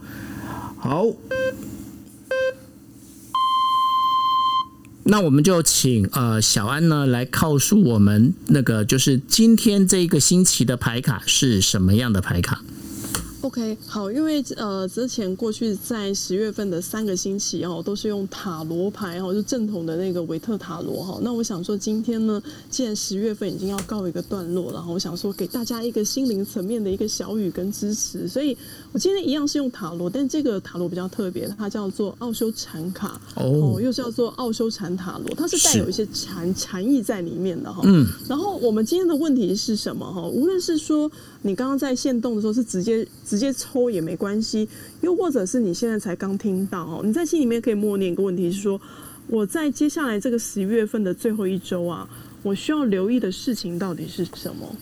[0.78, 1.06] 好。
[5.06, 12.62] 那我们就请呃小安呢来告诉我们，那个就是今天这个星期的牌卡是什么样的牌卡。
[13.44, 21.20] ？OK，好，因为呃，之前过去在十月份的三个星期哦，都是用塔罗牌哦，就正统的那个维特塔罗哈。
[21.22, 28.58] 那我想说，今天呢，既然十月份已经要告一个段落了，然后我想说给大家一个心灵层面的一个小语跟支持，所以
[28.94, 37.82] 我今天一样是用塔罗，但这个塔罗比较特别，它叫做奥修禅卡哦，又叫做奥修禅塔罗，它是带有一些禅禅意在里面的哈。
[37.84, 40.26] 嗯，然后我们今天的问题是什么哈？
[40.26, 43.06] 无论是说你刚刚在线动的时候是直接。
[43.34, 44.70] 直接抽也没关系，
[45.02, 48.80] 又或者是你现在才刚听到哦，你在心里面可以默念一个问题，是说
[49.26, 52.08] 我在接下来这个十一月份的最后一周啊，
[52.44, 54.76] 我需要留意的事情到底是什么？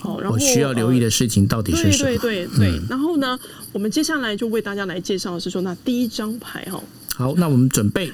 [0.00, 2.08] 好，然后我需要留意的事情到底是什么？
[2.08, 2.80] 对对对对。
[2.88, 3.38] 然后呢，
[3.74, 6.82] 我们接下来就为大家来介绍的是说，那第一张牌哈。
[7.14, 8.10] 好，那我们准备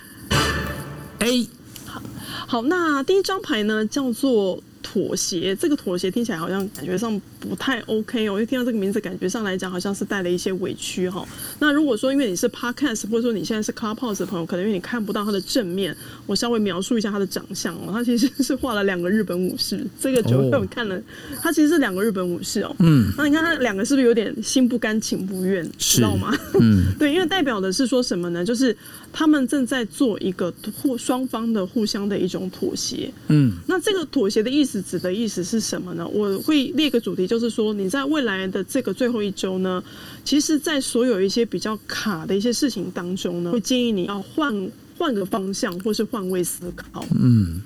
[1.20, 1.46] A。
[1.86, 2.02] 好，
[2.48, 4.60] 好，那第一张牌呢叫做
[4.94, 5.56] 妥协。
[5.56, 7.20] 这个妥协听起来好像感觉上。
[7.40, 11.26] 不太 OK 哦，因为听到这个名字，感觉上来讲好像是带了一些委屈哈。
[11.58, 17.92] 那如果说因为你是 Podcast，或者说你现在是 Clubhouse 的朋友，可能因为你看不到他的正面，我稍微描述一下他的长相哦。
[17.92, 20.98] 他其实是画了两个日本武士，这个就我看了，
[21.42, 22.74] 他其实是两个日本武士哦。
[22.78, 26.34] 嗯，那你看他两个是不是有点心不甘情不愿，知道吗？
[26.58, 28.42] 嗯， 对，因为代表的是说什么呢？
[28.42, 28.74] 就是
[29.16, 30.52] 他们正在做一个
[30.82, 33.12] 互双方的互相的一种妥协。
[33.28, 36.04] 嗯，那这个妥协的意思指的意思是什么呢？
[36.08, 37.34] 我会列个主题就。
[37.34, 39.82] 就是说，你在未来的这个最后一周呢，
[40.24, 47.04] 其实，在所有一些比较卡的一些事情当中呢，会建议你要换换个方向，或是换位思考。
[47.20, 47.60] 嗯。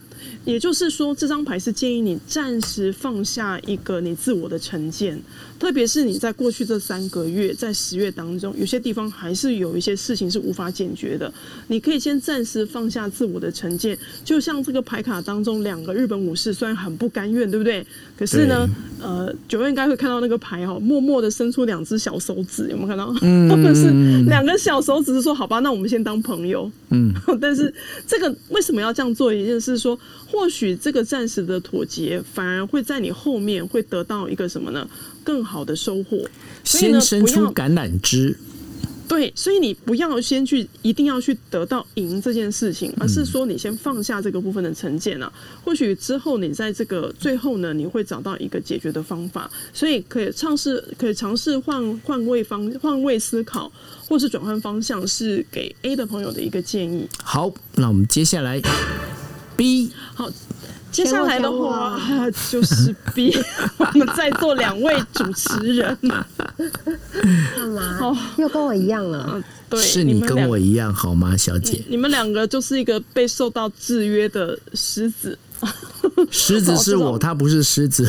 [0.44, 5.20] 也就是说，这张牌是建议你暂时放下一个你自我的成见，
[5.58, 11.30] 特别是你在过去这三个月，在十月当中，有些地方还是有一些事情是无法解决的。
[11.66, 17.86] 你可以先暂时放下自我的成见，就像这个牌卡当中两个日本武士，虽然很不甘愿，对不对？
[18.18, 18.68] 可是呢，
[19.00, 23.14] 呃，九月应该会看到那个牌哦，默默的伸出两只小手指，有没有看到？
[23.22, 23.90] 嗯， 是
[24.28, 26.68] 两个小手指，是说好吧，那我们先当朋友。
[26.90, 27.72] 嗯， 但是
[28.06, 29.32] 这个为什么要这样做？
[29.32, 29.98] 一件事说。
[30.30, 34.86] 或许这个暂时的妥协，反而会在你后面会得到一个什么呢？
[35.24, 36.18] 更好的收获。
[36.64, 38.36] 先伸出橄榄枝。
[39.08, 45.32] 对，所以你不要先去，一定要去得到赢这件事情，而是说你先放下这个部分的成见啊。
[45.64, 49.50] 或许之后你在这个最后呢，你会找到一个解决的方法。
[49.72, 53.72] 所以可以尝试，可以尝试换换位方换位思考，
[54.06, 57.08] 或是转换方向，是给 A 的朋友的一个建议。
[57.24, 58.60] 好，那我们接下来。
[59.56, 60.30] B 好，
[60.90, 61.98] 接下来的话
[62.50, 63.36] 就是逼
[63.78, 67.98] 我们在座两位主持人，干嘛？
[68.00, 69.42] 哦，又跟我一样了。
[69.68, 71.84] 对，是你跟我一样好吗，小姐？
[71.88, 75.38] 你们两个就是一个被受到制约的狮子。
[76.30, 78.06] 狮子是我，他不是狮子。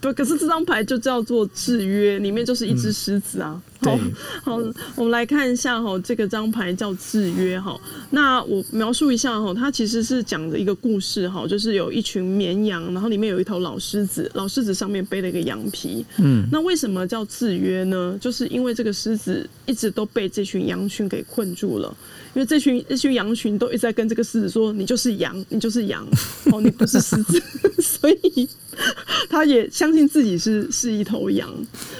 [0.00, 3.60] 不，可是这张牌就叫做制约，里面就是一只狮子啊。
[3.80, 3.98] 好，
[4.42, 4.56] 好，
[4.96, 7.78] 我们来看一下哈，这个张牌叫制约哈。
[8.10, 16.04] 那我描述一下哈，它其实是讲的一个故事哈，就是有一群绵羊，然后里面有一头老狮子，老狮子上面背了一个羊皮。
[16.18, 18.18] 嗯，那为什么叫制约呢？
[18.20, 21.94] 就是因为这个狮子一直都被这群羊群给困住了。
[22.34, 26.06] 因为这群这群羊群都一直在跟这个狮子说：“你就是羊，你就是羊，
[26.50, 27.42] 哦，你不是狮子。
[27.82, 28.48] ”所以
[29.28, 31.50] 他也相信自己是是一头羊。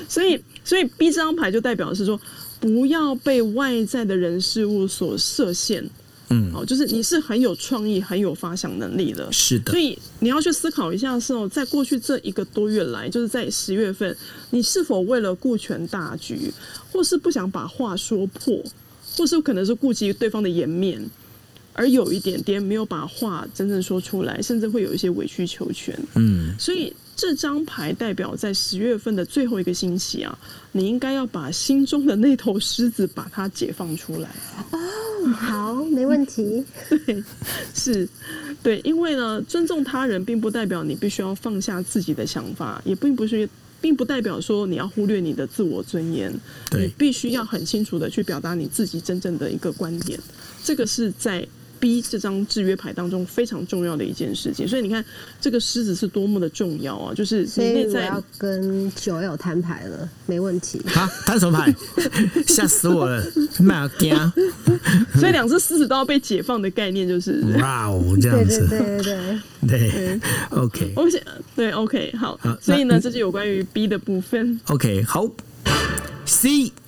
[0.09, 2.19] 所以，所以 B 这张牌就代表的是说，
[2.61, 5.85] 不要被外在的人事物所设限。
[6.31, 9.31] 嗯，哦，就是你是很有创意、很有发想能力的。
[9.31, 9.73] 是的。
[9.73, 14.17] 所以你要去思考一下，是哦，在过去这一个多月来，就是在十月份，
[14.49, 16.51] 你是否为了顾全大局，
[16.91, 18.65] 或是不想把话说破？
[19.17, 21.01] 或是可能是顾及对方的颜面，
[21.73, 25.99] 而有一点点没有把话真正说出来，甚至会有一些委曲求全。
[26.15, 30.39] 嗯，所以这张牌代表在十月份的最后一个星期啊，
[30.73, 34.29] 你应该要把心中的那头狮子把它解放出来。
[34.71, 34.79] 哦，
[35.35, 36.65] 好，没问题。
[36.89, 37.23] 对，
[37.75, 38.09] 是，
[38.63, 43.49] 对，因为呢，尊重他人并不代表你必须要放下自己的想法，也并不是。
[43.83, 46.33] 并不代表说你要忽略你的自我尊严，
[46.71, 50.19] 你必须要很清楚的去表达你自己真正的一个观点，
[50.65, 51.47] 这个是在。
[51.83, 55.05] B 这张制约牌当中非常重要的一件事情，所以你看
[55.41, 57.13] 这个狮子是多么的重要啊！
[57.13, 60.81] 就是你内在要跟酒友摊牌了，没问题。
[60.87, 61.75] 好，摊什么牌？
[62.47, 63.21] 吓死我了！
[63.59, 64.15] 妈惊！
[65.19, 70.21] 所以两只狮子都要被解放的概念就是哇哦，这样子，对对对对对
[70.51, 71.21] ，OK，我想
[71.57, 74.61] 对 OK 好，所以呢，这就有关于 B 的部分。
[74.69, 75.29] OK，好
[76.27, 76.82] ，C，好。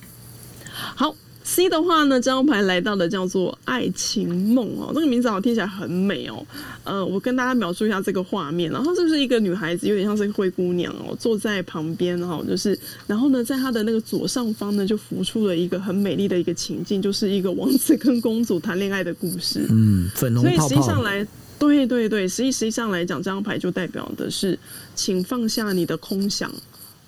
[1.47, 6.43] C 的话呢，这张牌来到的叫做爱情梦哦，这个名字好像听起来很美哦。
[6.83, 19.67] 呃，我跟大家描述一下这个画面，然后这是一个女孩子，有点像是灰姑娘哦，坐在旁边哈，就是，然后呢，在她的那个左上方呢，就浮出了一个很美丽的一个情境，就是一个王子跟公主谈恋爱的故事。
[19.69, 20.67] 嗯，粉红泡泡。
[20.67, 21.25] 所以实际上来，
[21.59, 24.57] 对对对，实际实际上来讲，这张牌就代表的是，
[24.95, 26.51] 请放下你的空想。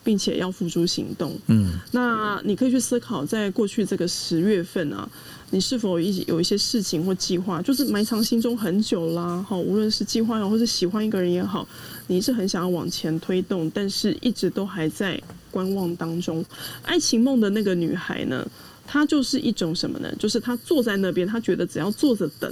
[0.08, 1.38] 并且要付诸行动。
[1.48, 5.06] 嗯，那你可以去思考，在过去这个十月份啊，
[5.50, 9.46] 你是否一有一些事情或计划，就是埋藏心中很久啦。
[9.46, 11.68] 好，无论是计划也好，或是喜欢一个人也好，
[12.08, 16.42] 你是很想要往前推动，但是一直都还在观望当中。
[16.84, 18.50] 爱情梦的那个女孩呢，
[18.86, 20.10] 她就是一种什么呢？
[20.18, 22.50] 就是她坐在那边，她觉得只要坐着等，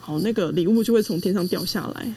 [0.00, 2.12] 好，那个礼物就会从天上掉下来。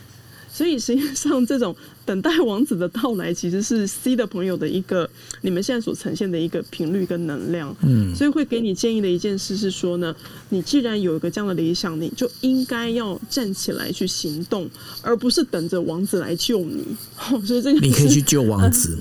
[0.51, 1.75] 所以实际上，这种
[2.05, 5.09] 等待王子的到来，其实是 C 的朋友的一个
[5.41, 7.75] 你们现在所呈现的一个频率跟能量。
[7.83, 10.15] 嗯，所以会给你建议的一件事是说呢，
[10.49, 14.69] 你既然有一个这样的理想，你就应该要站起来去行动，
[15.01, 16.83] 而不是等着王子来救你。
[17.31, 18.97] 哦所以这个你可以去救王子，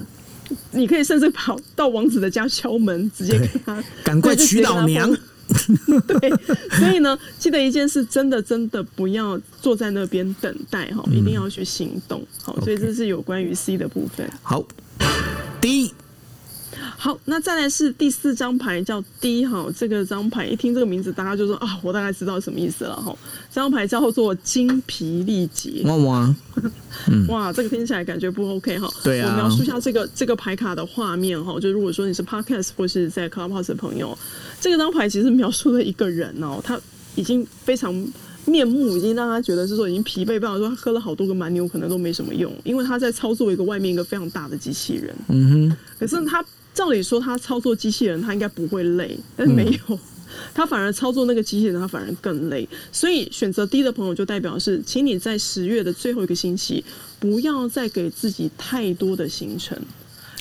[0.50, 5.10] 呃、 你可以甚至跑到王子的家敲门，直接跟他赶快娶老娘。
[6.06, 6.30] 对，
[6.78, 12.24] 所以呢，记得一件事，真的真的不要坐在那边等待哈，一定要去行动。
[12.42, 14.30] 好，所以这是有关于 C 的部分。
[14.42, 14.64] 好
[15.60, 15.92] ，D。
[16.96, 23.16] 好，那再来是第四张牌叫 D 哈，这个张牌一听这个名字，大家就说啊，我大概知道什么意思了哈。
[23.50, 25.82] 这张牌叫做精疲力竭。
[25.84, 26.36] 哇哇，
[27.08, 28.88] 嗯、哇，这个听起来感觉不 OK 哈。
[29.02, 29.30] 对啊。
[29.30, 34.16] 我描述一下这个这个牌卡的画面哈，就如果说你是 Podcast 或是在 Clubhouse 的朋友，
[34.60, 36.78] 这个张牌其实描述了一个人哦，他
[37.14, 37.94] 已经非常
[38.44, 45.14] 面目已经让他觉得是说已经疲惫，比方说他喝了好多个蛮牛，可能都没什么用，因为他在操作一个外面一个非常大的机器人。
[45.28, 45.76] 嗯哼。
[45.98, 46.44] 可是他。
[46.74, 49.98] 照理说，他操作机器人，他应该不会累，但是没有，
[50.54, 52.68] 他反而操作那个机器人，他反而更累。
[52.92, 56.84] 所以选择低的朋友，就代表是，请你在十月的最后一个星期，
[57.18, 59.76] 不要再给自己太多的行程，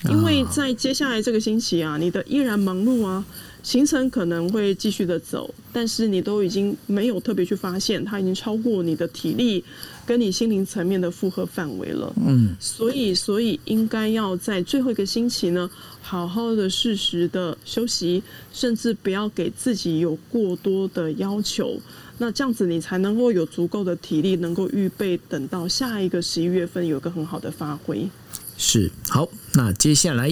[0.09, 3.25] 因为在接下来这个星期啊，你的依然忙碌啊。
[3.63, 9.61] 行程可能会继续的走，但是你都已经没有特别去发现，它已经超过你的体力
[10.07, 12.11] 跟你心灵层面的负荷范围了。
[12.25, 15.69] 嗯，所以所以应该要在最后一个星期呢，
[16.01, 21.77] 好好的适时的休息，甚至不要给自己有过多的要求。
[22.17, 28.09] 那这样子你才能够有足够的体力，能够预备等到下一个十一月份有一个很好的发挥。
[28.57, 30.29] 是，好，那接下来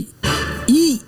[0.67, 0.99] 一。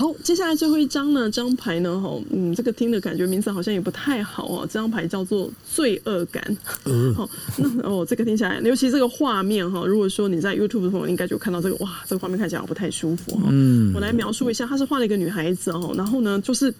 [0.00, 1.30] 好，接下来最后一张呢？
[1.30, 2.00] 这张牌呢？
[2.00, 4.60] 哈，嗯，这个听的感觉名字好像也不太好哦。
[4.62, 6.56] 这张牌叫做罪恶感。
[6.86, 7.14] 嗯。
[7.14, 7.28] 好，
[7.58, 13.48] 那哦，这个听起来，尤其这个画面哈，如果说你在 YouTube 的朋友，应该就看到这个，哇，这个画面看起来不太舒服哈。
[13.50, 13.92] 嗯。
[13.94, 16.72] 我来描述一下，他是画了一个女孩子哦，然后呢，就是。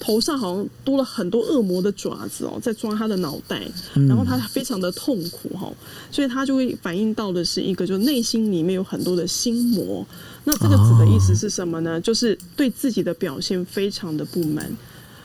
[0.00, 3.62] 头上好像多了很多恶魔的爪子哦，在抓她的脑袋，
[3.94, 5.72] 然后她非常的痛苦哈，
[6.10, 10.04] 所以她就会反映到的是一个，就内心里面有很多的心魔。
[10.44, 12.00] 那这个字的意思是什么呢？
[12.00, 14.70] 就是对自己的表现非常的不满。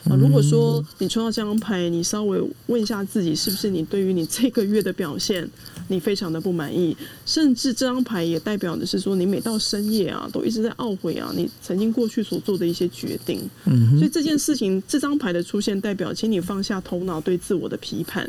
[0.05, 5.47] 啊，如果说你抽到这张牌，你稍微问一下自己，是不是你对于你这个月的表现，
[5.89, 6.95] 你非常的不满意？
[7.26, 13.41] 甚至这张牌也代表的是说，你每到深夜啊，都一直在懊悔啊，你曾经过去所做的一些决定。
[13.65, 18.28] 嗯，所以这件事情，这张牌的出现，代表请你放下头脑对自我的批判。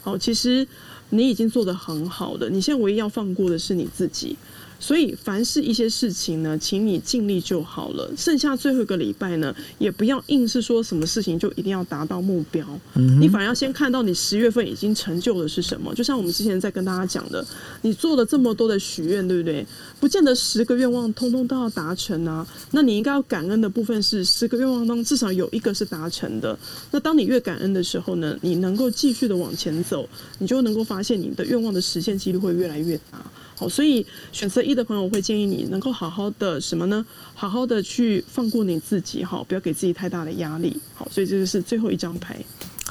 [0.00, 0.66] 好，其实
[1.10, 4.34] 你已经做得很好的，你现在唯一要放过的是你自己。
[4.80, 8.10] 所以，凡是一些事情呢，请你尽力就好了。
[8.16, 12.66] 剩下最后一个礼拜呢，也不要硬是说什么事情就一定要达到目标。
[12.94, 15.94] 嗯，你反而要先看到你十月份已经成就的是什么。
[15.94, 17.46] 就像我们之前在跟大家讲的，
[17.82, 19.66] 你做了这么多的许愿，对不对？
[20.00, 22.46] 不见得十个愿望通通都要达成啊。
[22.70, 26.58] 那你应该要感恩的部分是十个愿望当中至少有一个是达成的。
[26.90, 30.08] 那当你越感恩的时候呢，你能够继续的往前走，
[30.38, 33.20] 你就能够发现你的愿望的实现几率会越来越大。
[33.60, 37.04] 好，所以选择一的朋友，我会建议你能够好好的什么呢？
[37.34, 40.74] 好好的去放过你自己，哈，不要给自己太大的压力。
[40.94, 42.42] 好，所以这就是最后一张牌。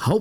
[0.02, 0.18] 好，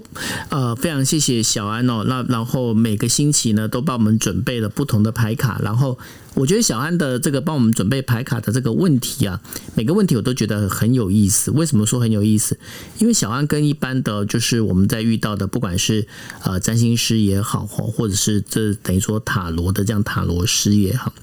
[0.49, 2.03] 呃，非常谢谢小安哦。
[2.05, 5.57] 那然后每个星期呢，都帮我们准备了不同的牌卡。
[5.63, 5.97] 然后
[6.33, 9.39] 我觉得小安的这个帮我们准备牌卡的这个问题啊，
[9.75, 11.49] 每个问题我都觉得很有意思。
[11.51, 12.59] 为什么说很有意思？
[12.97, 16.05] 因为小安跟一般的就是我们在遇到的，不管是
[16.43, 21.13] 呃占星师也好，或者是这等于说塔罗的这样塔罗师也好。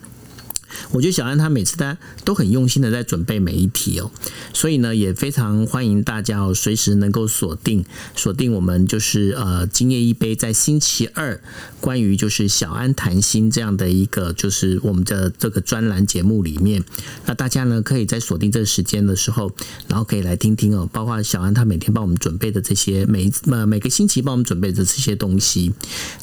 [0.91, 4.11] 我觉得小安他每次他都很用心的在准备每一题哦，
[4.53, 11.41] 所以呢也非常欢迎大家哦，随时能够锁定锁定我们就是呃今夜一杯在星期二
[11.81, 16.83] 关于就是小安谈心这样的一个就是我们的这个专栏节目里面，
[17.27, 19.53] 那大家呢可以在锁定这个时间的时候，
[19.89, 25.73] 然后可以来听听哦，包括小安他每天帮我们准备的这些每呃每个星期帮我们准备的这些东西，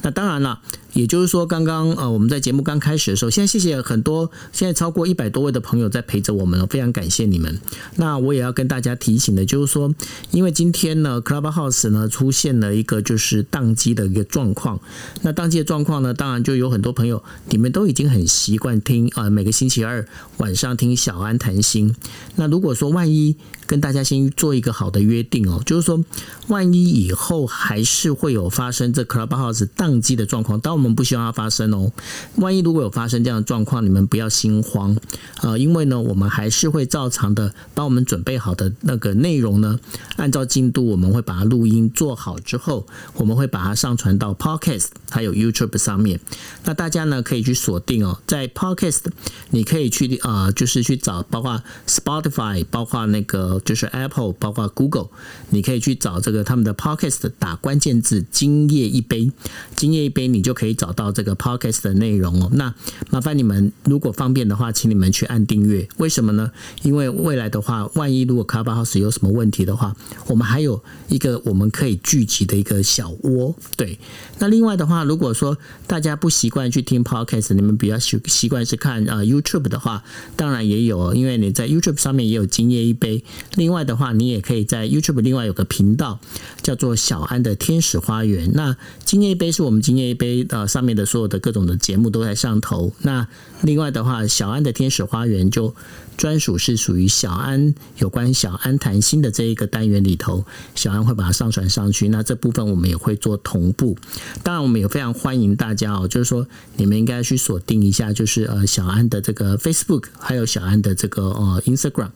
[0.02, 0.60] 那当然了。
[0.94, 7.58] 也就是说，刚刚呃，我们在节目刚开始的时候，现在谢谢很多，现在超过一百多位的朋友在陪着我们，非常感谢你们。
[7.96, 9.94] 那我也要跟大家提醒的，就是说，
[10.30, 14.80] 因为今天呢，Clubhouse 呢出现了一个就是宕机的一个状况。
[15.22, 20.06] 那宕机的状况呢，当然就有很多朋友，你们都已经很习惯听啊、呃，每个星期二
[20.38, 21.94] 晚上听小安谈心。
[22.36, 23.36] 那如果说万一，
[23.66, 26.04] 跟大家先做一个好的约定哦，就是说，
[26.48, 31.90] 万一以后还是会有发生这 Clubhouse 宕机的状况，当我们不希望它发生哦。
[32.36, 34.96] 万一如果有发生这样的状况，你们不要心慌
[35.36, 39.78] 啊，因为呢，我们还是会照常的把我们准备好的那个内容呢，
[40.16, 46.20] 按照进度，我们会把它录音做好之后，我们会把它上传到 Podcast 还有 YouTube 上面。
[46.64, 49.04] 那大家呢可以去锁定哦，在 Podcast
[49.50, 53.53] 你可以去啊，就是去找包括 Spotify，包括那个。
[53.60, 55.08] 就是 Apple，包括 Google，
[55.50, 59.30] 你可以去找这个他们的 Podcast，打关键字“今夜一杯
[59.76, 62.50] ”，“今夜一杯”，你就可以找到这个 Podcast 的内容哦。
[62.52, 62.74] 那
[63.10, 65.88] 麻烦你们，如果方便的话，请你们去按订阅。
[65.98, 66.50] 为什么呢？
[66.82, 69.94] 因为未来的话，万一如果 Clubhouse 有什么问题的话，
[70.26, 73.54] 我们还有一个我们可以聚集的一个小窝。
[73.76, 73.98] 对，
[74.38, 80.02] 那另外的话，如果说大家不习惯去听 Podcast，你们比较习习惯是看啊 YouTube 的话，
[80.36, 83.22] 当然也有，因为你在 YouTube 上面也有“今夜一杯”。
[83.56, 86.18] 另外的话，你也可以在 YouTube 另外有个频道
[86.64, 88.50] 叫做小安的天使花园。
[88.54, 92.92] 那今夜一杯是我们今夜一杯呃上面的所有的各种的节目都在上头。
[93.02, 93.28] 那
[93.62, 95.72] 另外的话，小安的天使花园就。
[96.16, 100.44] 专属是属于小安有关小安谈心的这一个单元里头，
[100.76, 102.08] 小安会把它上传上去。
[102.08, 103.96] 那这部分我们也会做同步。
[104.44, 106.46] 当然，我们也非常欢迎大家哦，就是说
[106.76, 112.10] 你们应该去锁定一下，就是呃小安的这个 Facebook，还有小安的这个呃 Instagram。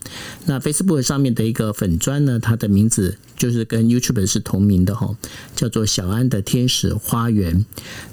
[0.45, 5.17] 那 Facebook 上面的一个粉砖呢，它的名字就是跟 YouTube 是同名的哈，
[5.55, 7.65] 叫做小安的天使花园。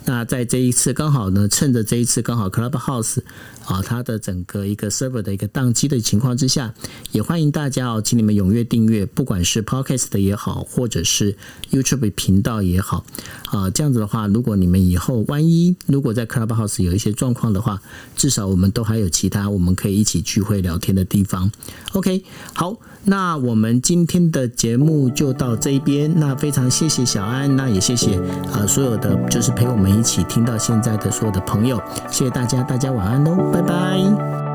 [0.06, 3.20] 那在这一次刚好呢，趁着这一次刚好 Clubhouse。
[3.66, 6.74] 啊，它的整个一个 server 的一个宕机的情况之下，
[7.12, 11.36] 也欢迎大家哦，请你们踊跃订阅，不管是 Podcast 的也好，或者是
[11.72, 13.04] YouTube 频道也好，
[13.48, 17.82] 啊，这样子的话，如果你们以后万一如果在 Clubhouse 有一些状况的话，
[18.16, 21.52] 至少我们都还有其他我们可以一起聚会聊天的地方。
[21.94, 28.20] OK，好，那我们今天的节目就到这一边，那非常谢谢小安，那也谢谢
[28.52, 33.55] 啊所有的就是陪我们一起听到现在的所有的朋友，谢谢大家，大家晚安喽。
[33.56, 34.55] 拜拜。